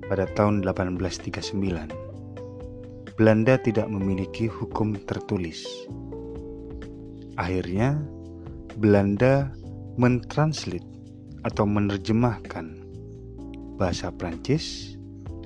pada 0.09 0.29
tahun 0.37 0.61
1839, 0.61 2.05
Belanda 3.15 3.55
tidak 3.61 3.87
memiliki 3.87 4.51
hukum 4.51 4.99
tertulis. 5.07 5.63
Akhirnya, 7.39 7.95
Belanda 8.75 9.55
mentranslate 9.95 10.83
atau 11.47 11.63
menerjemahkan 11.63 12.83
bahasa 13.79 14.11
Prancis 14.11 14.97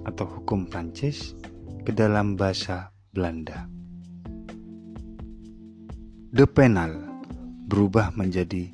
atau 0.06 0.26
hukum 0.26 0.65
Prancis 0.65 1.38
ke 1.86 1.93
dalam 1.93 2.34
bahasa 2.34 2.89
Belanda. 3.13 3.69
The 6.34 6.46
Penal 6.46 6.94
berubah 7.69 8.13
menjadi 8.17 8.69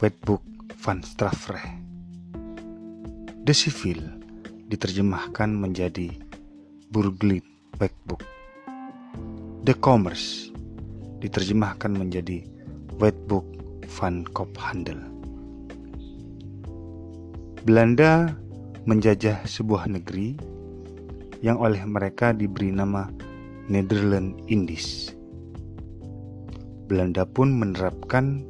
Wetboek 0.00 0.44
van 0.80 1.04
Strafrecht. 1.04 1.80
The 3.44 3.54
Civil 3.56 4.17
diterjemahkan 4.68 5.48
menjadi 5.48 6.12
Burglit 6.92 7.44
Wetboek. 7.80 8.20
The 9.64 9.72
Commerce 9.72 10.52
diterjemahkan 11.24 11.96
menjadi 11.96 12.44
Wetboek 13.00 13.48
van 13.88 14.28
Kophandel. 14.28 15.00
Belanda 17.64 18.28
menjajah 18.84 19.48
sebuah 19.48 19.88
negeri 19.88 20.36
yang 21.40 21.56
oleh 21.56 21.80
mereka 21.88 22.36
diberi 22.36 22.68
nama 22.68 23.08
Netherlands 23.72 24.36
Indies. 24.52 25.16
Belanda 26.88 27.24
pun 27.24 27.56
menerapkan 27.56 28.44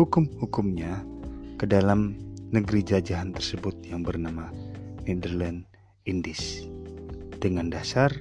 hukum-hukumnya 0.00 1.04
ke 1.60 1.68
dalam 1.68 2.16
negeri 2.56 2.80
jajahan 2.80 3.36
tersebut 3.36 3.76
yang 3.84 4.00
bernama 4.00 4.48
Netherlands 5.08 5.64
Indies 6.04 6.68
dengan 7.40 7.72
dasar 7.72 8.12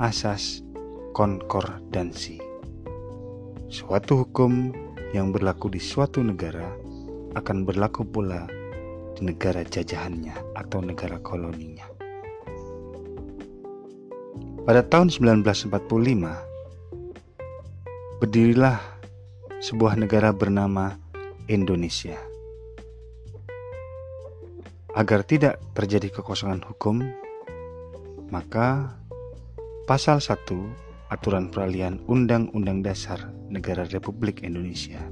asas 0.00 0.64
konkordansi. 1.12 2.40
Suatu 3.68 4.24
hukum 4.24 4.72
yang 5.12 5.30
berlaku 5.36 5.68
di 5.68 5.80
suatu 5.80 6.24
negara 6.24 6.72
akan 7.36 7.68
berlaku 7.68 8.08
pula 8.08 8.48
di 9.12 9.28
negara 9.28 9.60
jajahannya 9.60 10.56
atau 10.56 10.80
negara 10.80 11.20
koloninya. 11.20 11.84
Pada 14.66 14.82
tahun 14.82 15.14
1945, 15.14 15.70
berdirilah 18.18 18.82
sebuah 19.62 19.94
negara 19.94 20.34
bernama 20.34 20.98
Indonesia. 21.46 22.18
Agar 24.96 25.28
tidak 25.28 25.60
terjadi 25.76 26.08
kekosongan 26.08 26.64
hukum, 26.64 27.04
maka 28.32 28.96
pasal 29.84 30.24
1 30.24 31.12
Aturan 31.12 31.52
Peralihan 31.52 32.00
Undang-Undang 32.08 32.80
Dasar 32.80 33.28
Negara 33.52 33.84
Republik 33.92 34.40
Indonesia 34.40 35.04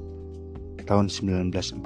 tahun 0.89 1.13
1945 1.13 1.85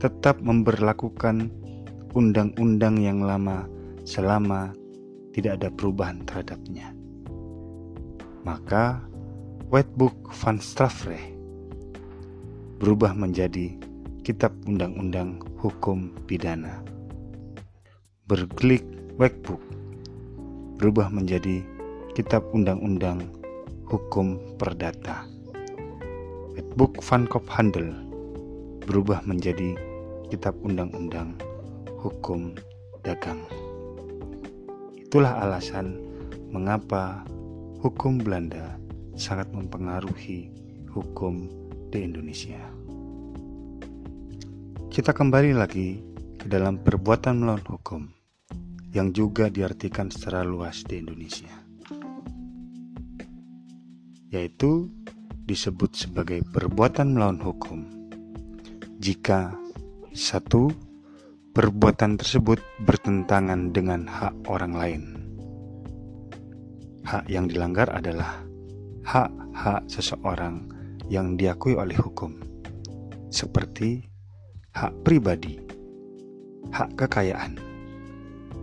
tetap 0.00 0.40
memberlakukan 0.40 1.52
undang-undang 2.16 2.96
yang 2.96 3.20
lama 3.20 3.68
selama 4.08 4.72
tidak 5.36 5.60
ada 5.60 5.68
perubahan 5.68 6.24
terhadapnya. 6.24 6.96
Maka 8.40 9.04
Wetboek 9.68 10.32
van 10.32 10.56
Strafrecht 10.58 11.36
berubah 12.80 13.12
menjadi 13.12 13.89
Kitab 14.30 14.54
Undang-Undang 14.70 15.42
Hukum 15.58 16.14
Pidana. 16.30 16.86
Bergelik 18.30 18.86
Wetboek 19.18 19.58
berubah 20.78 21.10
menjadi 21.10 21.66
Kitab 22.14 22.46
Undang-Undang 22.54 23.26
Hukum 23.90 24.38
Perdata. 24.54 25.26
Wetboek 26.54 27.02
van 27.02 27.26
Kophandel 27.26 27.90
berubah 28.86 29.18
menjadi 29.26 29.74
Kitab 30.30 30.54
Undang-Undang 30.62 31.34
Hukum 31.98 32.54
Dagang. 33.02 33.42
Itulah 34.94 35.42
alasan 35.42 35.98
mengapa 36.54 37.26
hukum 37.82 38.22
Belanda 38.22 38.78
sangat 39.18 39.50
mempengaruhi 39.50 40.54
hukum 40.86 41.50
di 41.90 42.06
Indonesia. 42.06 42.79
Kita 44.90 45.14
kembali 45.14 45.54
lagi 45.54 46.02
ke 46.34 46.50
dalam 46.50 46.82
perbuatan 46.82 47.38
melawan 47.38 47.62
hukum 47.62 48.10
yang 48.90 49.14
juga 49.14 49.46
diartikan 49.46 50.10
secara 50.10 50.42
luas 50.42 50.82
di 50.82 50.98
Indonesia, 50.98 51.46
yaitu 54.34 54.90
disebut 55.46 55.94
sebagai 55.94 56.42
perbuatan 56.42 57.14
melawan 57.14 57.38
hukum 57.38 57.86
jika 58.98 59.54
satu 60.10 60.74
perbuatan 61.54 62.18
tersebut 62.18 62.58
bertentangan 62.82 63.70
dengan 63.70 64.10
hak 64.10 64.34
orang 64.50 64.74
lain. 64.74 65.02
Hak 67.06 67.30
yang 67.30 67.46
dilanggar 67.46 67.94
adalah 67.94 68.42
hak-hak 69.06 69.86
seseorang 69.86 70.66
yang 71.06 71.38
diakui 71.38 71.78
oleh 71.78 71.94
hukum, 71.94 72.34
seperti 73.30 74.09
hak 74.70 74.94
pribadi, 75.02 75.58
hak 76.70 76.94
kekayaan, 76.94 77.58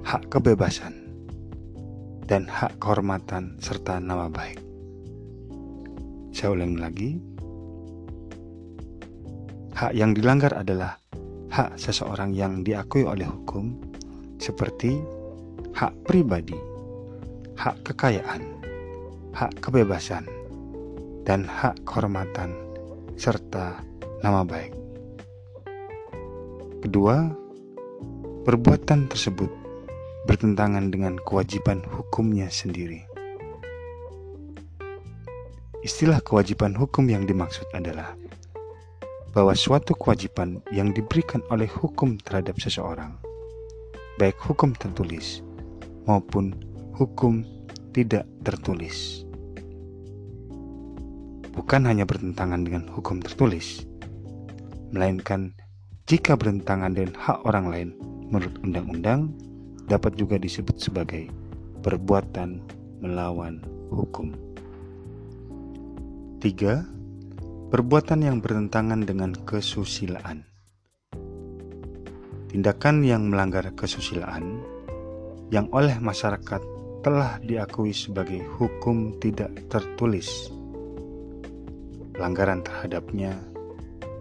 hak 0.08 0.24
kebebasan, 0.32 0.96
dan 2.24 2.48
hak 2.48 2.80
kehormatan 2.80 3.60
serta 3.60 4.00
nama 4.00 4.32
baik. 4.32 4.64
Saya 6.32 6.56
ulangi 6.56 6.78
lagi, 6.80 7.10
hak 9.76 9.92
yang 9.92 10.16
dilanggar 10.16 10.56
adalah 10.56 10.96
hak 11.52 11.76
seseorang 11.76 12.32
yang 12.32 12.64
diakui 12.64 13.04
oleh 13.04 13.28
hukum 13.28 13.76
seperti 14.40 15.04
hak 15.76 15.92
pribadi, 16.08 16.56
hak 17.60 17.84
kekayaan, 17.84 18.48
hak 19.36 19.52
kebebasan, 19.60 20.24
dan 21.28 21.44
hak 21.44 21.76
kehormatan 21.84 22.56
serta 23.20 23.84
nama 24.24 24.48
baik. 24.48 24.87
Kedua, 26.88 27.20
perbuatan 28.48 29.12
tersebut 29.12 29.52
bertentangan 30.24 30.88
dengan 30.88 31.20
kewajiban 31.20 31.84
hukumnya 31.84 32.48
sendiri. 32.48 33.04
Istilah 35.84 36.24
kewajiban 36.24 36.72
hukum 36.80 37.12
yang 37.12 37.28
dimaksud 37.28 37.68
adalah 37.76 38.16
bahwa 39.36 39.52
suatu 39.52 40.00
kewajiban 40.00 40.64
yang 40.72 40.96
diberikan 40.96 41.44
oleh 41.52 41.68
hukum 41.68 42.16
terhadap 42.24 42.56
seseorang, 42.56 43.20
baik 44.16 44.40
hukum 44.40 44.72
tertulis 44.72 45.44
maupun 46.08 46.56
hukum 46.96 47.44
tidak 47.92 48.24
tertulis, 48.48 49.28
bukan 51.52 51.84
hanya 51.84 52.08
bertentangan 52.08 52.64
dengan 52.64 52.88
hukum 52.88 53.20
tertulis, 53.20 53.84
melainkan 54.96 55.52
jika 56.08 56.40
bertentangan 56.40 56.96
dengan 56.96 57.20
hak 57.20 57.44
orang 57.44 57.68
lain 57.68 57.90
menurut 58.32 58.56
undang-undang, 58.64 59.28
dapat 59.92 60.16
juga 60.16 60.40
disebut 60.40 60.80
sebagai 60.80 61.28
perbuatan 61.84 62.64
melawan 63.04 63.60
hukum. 63.92 64.32
3 66.40 66.96
Perbuatan 67.68 68.24
yang 68.24 68.40
bertentangan 68.40 69.04
dengan 69.04 69.36
kesusilaan. 69.36 70.48
Tindakan 72.56 73.04
yang 73.04 73.28
melanggar 73.28 73.68
kesusilaan 73.76 74.64
yang 75.52 75.68
oleh 75.76 76.00
masyarakat 76.00 76.64
telah 77.04 77.36
diakui 77.44 77.92
sebagai 77.92 78.48
hukum 78.56 79.20
tidak 79.20 79.52
tertulis. 79.68 80.56
Pelanggaran 82.16 82.64
terhadapnya 82.64 83.36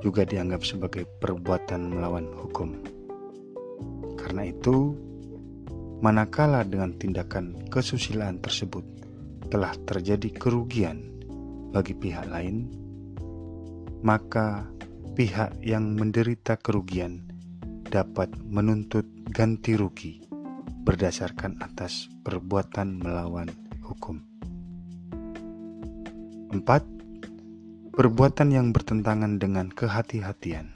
juga 0.06 0.22
dianggap 0.22 0.62
sebagai 0.62 1.02
perbuatan 1.18 1.90
melawan 1.90 2.30
hukum. 2.30 2.78
Karena 4.14 4.46
itu, 4.46 4.94
manakala 5.98 6.62
dengan 6.62 6.94
tindakan 6.94 7.66
kesusilaan 7.66 8.38
tersebut 8.38 8.86
telah 9.50 9.74
terjadi 9.82 10.30
kerugian 10.30 11.10
bagi 11.74 11.98
pihak 11.98 12.30
lain, 12.30 12.70
maka 14.06 14.70
pihak 15.18 15.58
yang 15.66 15.98
menderita 15.98 16.54
kerugian 16.54 17.26
dapat 17.90 18.30
menuntut 18.46 19.10
ganti 19.34 19.74
rugi 19.74 20.22
berdasarkan 20.86 21.58
atas 21.58 22.06
perbuatan 22.22 23.02
melawan 23.02 23.50
hukum. 23.82 24.22
4. 26.54 26.95
Perbuatan 27.96 28.52
yang 28.52 28.76
bertentangan 28.76 29.40
dengan 29.40 29.72
kehati-hatian 29.72 30.68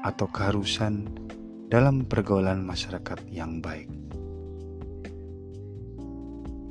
atau 0.00 0.24
keharusan 0.24 1.04
dalam 1.68 2.08
pergaulan 2.08 2.64
masyarakat 2.64 3.28
yang 3.28 3.60
baik. 3.60 3.92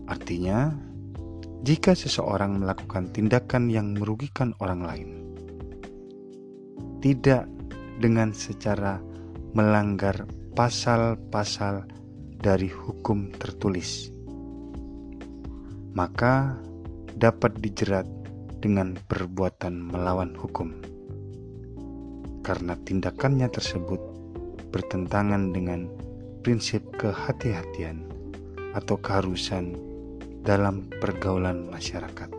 Artinya, 0.10 0.74
jika 1.62 1.94
seseorang 1.94 2.66
melakukan 2.66 3.14
tindakan 3.14 3.70
yang 3.70 3.94
merugikan 3.94 4.58
orang 4.58 4.82
lain, 4.82 5.10
tidak 7.06 7.46
dengan 8.02 8.34
secara 8.34 8.98
melanggar 9.54 10.26
pasal-pasal 10.58 11.86
dari 12.42 12.74
hukum 12.74 13.30
tertulis, 13.38 14.10
maka 15.94 16.58
dapat 17.14 17.54
dijerat 17.62 18.19
dengan 18.60 18.99
perbuatan 19.07 19.91
melawan 19.91 20.36
hukum 20.36 20.76
karena 22.43 22.76
tindakannya 22.84 23.47
tersebut 23.51 23.99
bertentangan 24.72 25.51
dengan 25.51 25.86
prinsip 26.41 26.82
kehati-hatian 26.95 28.07
atau 28.74 28.95
keharusan 29.01 29.76
dalam 30.45 30.88
pergaulan 31.01 31.68
masyarakat. 31.68 32.30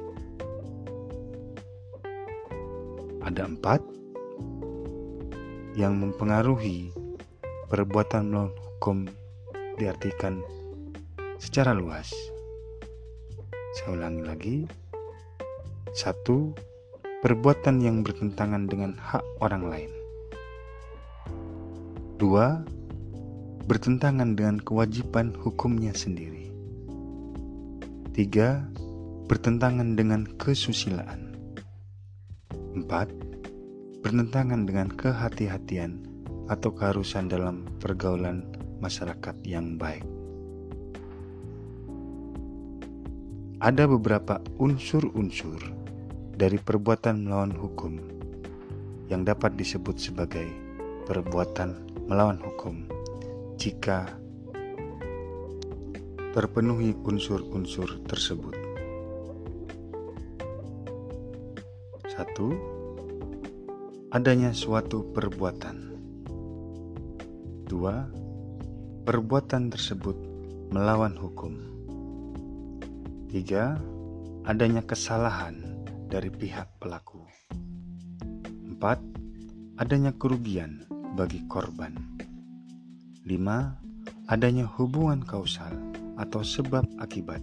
Ada 3.20 3.44
empat 3.44 3.84
yang 5.76 6.00
mempengaruhi 6.00 6.90
perbuatan 7.70 8.32
melawan 8.32 8.56
hukum 8.56 9.06
diartikan 9.78 10.42
secara 11.38 11.76
luas. 11.76 12.10
Saya 13.78 13.94
ulangi 13.94 14.22
lagi. 14.26 14.56
Satu, 15.91 16.55
perbuatan 17.26 17.82
yang 17.82 18.07
bertentangan 18.07 18.70
dengan 18.70 18.95
hak 18.95 19.26
orang 19.43 19.66
lain. 19.66 19.93
Dua, 22.14 22.62
bertentangan 23.66 24.38
dengan 24.38 24.62
kewajiban 24.62 25.34
hukumnya 25.34 25.91
sendiri. 25.91 26.55
Tiga, 28.14 28.70
bertentangan 29.26 29.99
dengan 29.99 30.30
kesusilaan. 30.38 31.34
Empat, 32.78 33.11
bertentangan 34.07 34.70
dengan 34.70 34.95
kehati-hatian 34.95 36.07
atau 36.47 36.70
keharusan 36.70 37.26
dalam 37.26 37.66
pergaulan 37.82 38.47
masyarakat 38.78 39.34
yang 39.43 39.74
baik. 39.74 40.07
ada 43.61 43.84
beberapa 43.84 44.41
unsur-unsur 44.57 45.61
dari 46.41 46.57
perbuatan 46.57 47.28
melawan 47.28 47.53
hukum 47.53 48.01
yang 49.12 49.28
dapat 49.28 49.61
disebut 49.61 50.01
sebagai 50.01 50.49
perbuatan 51.05 51.76
melawan 52.09 52.41
hukum 52.41 52.88
jika 53.61 54.09
terpenuhi 56.32 56.97
unsur-unsur 57.05 58.01
tersebut. 58.09 58.57
Satu, 62.09 62.57
adanya 64.09 64.57
suatu 64.57 65.12
perbuatan. 65.12 65.93
Dua, 67.68 68.09
perbuatan 69.05 69.68
tersebut 69.68 70.16
melawan 70.72 71.12
hukum. 71.20 71.53
Tiga, 73.28 73.76
adanya 74.49 74.80
kesalahan 74.80 75.70
dari 76.11 76.26
pihak 76.26 76.82
pelaku. 76.82 77.22
Empat, 78.66 78.98
adanya 79.78 80.11
kerugian 80.11 80.82
bagi 81.14 81.46
korban. 81.46 81.94
Lima, 83.22 83.78
adanya 84.26 84.66
hubungan 84.66 85.22
kausal 85.22 85.70
atau 86.18 86.42
sebab 86.42 86.82
akibat 86.98 87.38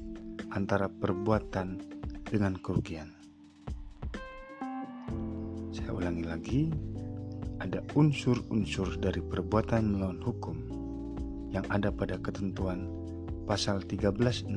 antara 0.51 0.91
perbuatan 0.91 1.79
dengan 2.27 2.59
kerugian. 2.59 3.15
Saya 5.71 5.95
ulangi 5.95 6.25
lagi, 6.27 6.61
ada 7.63 7.79
unsur-unsur 7.95 8.99
dari 8.99 9.23
perbuatan 9.23 9.95
melawan 9.95 10.19
hukum 10.19 10.57
yang 11.55 11.63
ada 11.71 11.87
pada 11.87 12.19
ketentuan 12.19 12.91
pasal 13.47 13.79
1365 13.87 14.51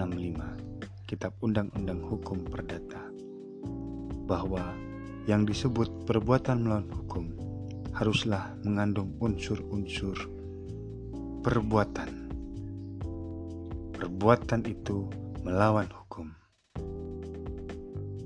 Kitab 1.07 1.33
Undang-Undang 1.39 2.03
Hukum 2.03 2.43
Perdata 2.43 3.11
bahwa 4.31 4.63
yang 5.27 5.43
disebut 5.43 6.07
perbuatan 6.07 6.63
melawan 6.63 6.87
hukum 6.95 7.35
haruslah 7.99 8.55
mengandung 8.63 9.11
unsur-unsur 9.19 10.15
perbuatan. 11.43 12.31
Perbuatan 13.99 14.61
itu 14.71 15.11
melawan 15.43 15.91
hukum. 15.91 16.31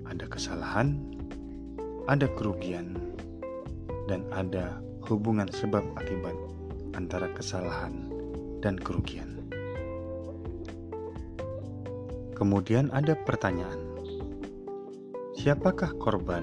Ada 0.05 0.29
kesalahan, 0.29 0.99
ada 2.11 2.29
kerugian, 2.37 3.01
dan 4.11 4.27
ada 4.31 4.79
hubungan 5.09 5.49
sebab 5.49 5.83
akibat 5.97 6.37
antara 6.95 7.33
kesalahan 7.33 8.13
dan 8.63 8.77
kerugian. 8.79 9.41
Kemudian 12.35 12.91
ada 12.91 13.15
pertanyaan, 13.15 13.84
siapakah 15.45 15.93
korban 16.01 16.41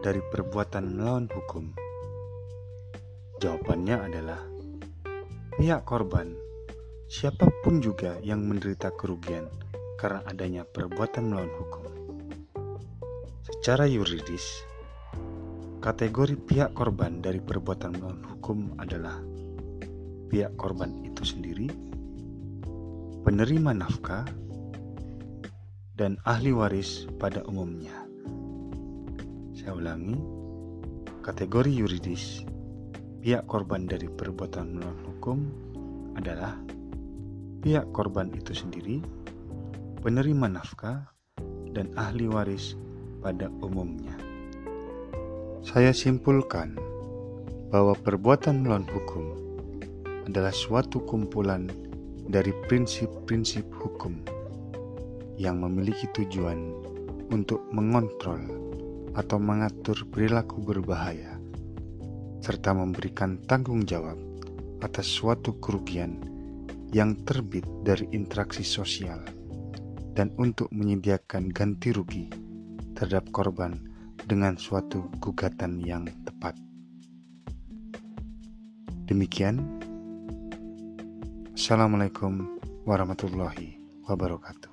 dari 0.00 0.24
perbuatan 0.32 0.96
melawan 0.96 1.28
hukum? 1.28 1.68
Jawabannya 3.44 4.08
adalah 4.08 4.40
pihak 5.60 5.84
korban, 5.84 6.32
siapa 7.12 7.52
pun 7.60 7.84
juga 7.84 8.16
yang 8.24 8.40
menderita 8.48 8.88
kerugian 8.96 9.52
karena 10.00 10.24
adanya 10.24 10.64
perbuatan 10.64 11.28
melawan 11.28 11.52
hukum. 11.60 11.84
Secara 13.52 13.84
yuridis, 13.84 14.64
kategori 15.84 16.40
pihak 16.40 16.72
korban 16.72 17.20
dari 17.20 17.36
perbuatan 17.36 18.00
melawan 18.00 18.24
hukum 18.32 18.80
adalah 18.80 19.20
pihak 20.32 20.56
korban 20.56 21.04
itu 21.04 21.20
sendiri, 21.20 21.68
penerima 23.28 23.76
nafkah, 23.76 24.24
dan 26.00 26.16
ahli 26.24 26.56
waris 26.56 27.04
pada 27.20 27.44
umumnya. 27.44 28.08
Saya 29.62 29.78
ulangi, 29.78 30.18
kategori 31.22 31.70
yuridis 31.70 32.42
pihak 33.22 33.46
korban 33.46 33.86
dari 33.86 34.10
perbuatan 34.10 34.74
melawan 34.74 34.98
hukum 35.06 35.38
adalah 36.18 36.58
pihak 37.62 37.86
korban 37.94 38.34
itu 38.34 38.58
sendiri, 38.58 38.98
penerima 40.02 40.50
nafkah, 40.50 41.06
dan 41.70 41.94
ahli 41.94 42.26
waris 42.26 42.74
pada 43.22 43.46
umumnya. 43.62 44.18
Saya 45.62 45.94
simpulkan 45.94 46.74
bahwa 47.70 47.94
perbuatan 47.94 48.66
melawan 48.66 48.90
hukum 48.90 49.30
adalah 50.26 50.50
suatu 50.50 51.06
kumpulan 51.06 51.70
dari 52.26 52.50
prinsip-prinsip 52.66 53.70
hukum 53.78 54.26
yang 55.38 55.62
memiliki 55.62 56.10
tujuan 56.18 56.74
untuk 57.30 57.62
mengontrol 57.70 58.61
atau 59.12 59.36
mengatur 59.36 60.08
perilaku 60.08 60.60
berbahaya, 60.64 61.36
serta 62.40 62.72
memberikan 62.72 63.40
tanggung 63.44 63.84
jawab 63.84 64.16
atas 64.82 65.06
suatu 65.06 65.56
kerugian 65.62 66.18
yang 66.92 67.16
terbit 67.24 67.64
dari 67.84 68.08
interaksi 68.12 68.64
sosial, 68.64 69.20
dan 70.12 70.32
untuk 70.36 70.68
menyediakan 70.72 71.48
ganti 71.52 71.92
rugi 71.92 72.28
terhadap 72.96 73.32
korban 73.32 73.80
dengan 74.28 74.56
suatu 74.60 75.08
gugatan 75.20 75.80
yang 75.80 76.04
tepat. 76.24 76.54
Demikian, 79.08 79.60
Assalamualaikum 81.52 82.58
warahmatullahi 82.88 83.76
wabarakatuh. 84.08 84.71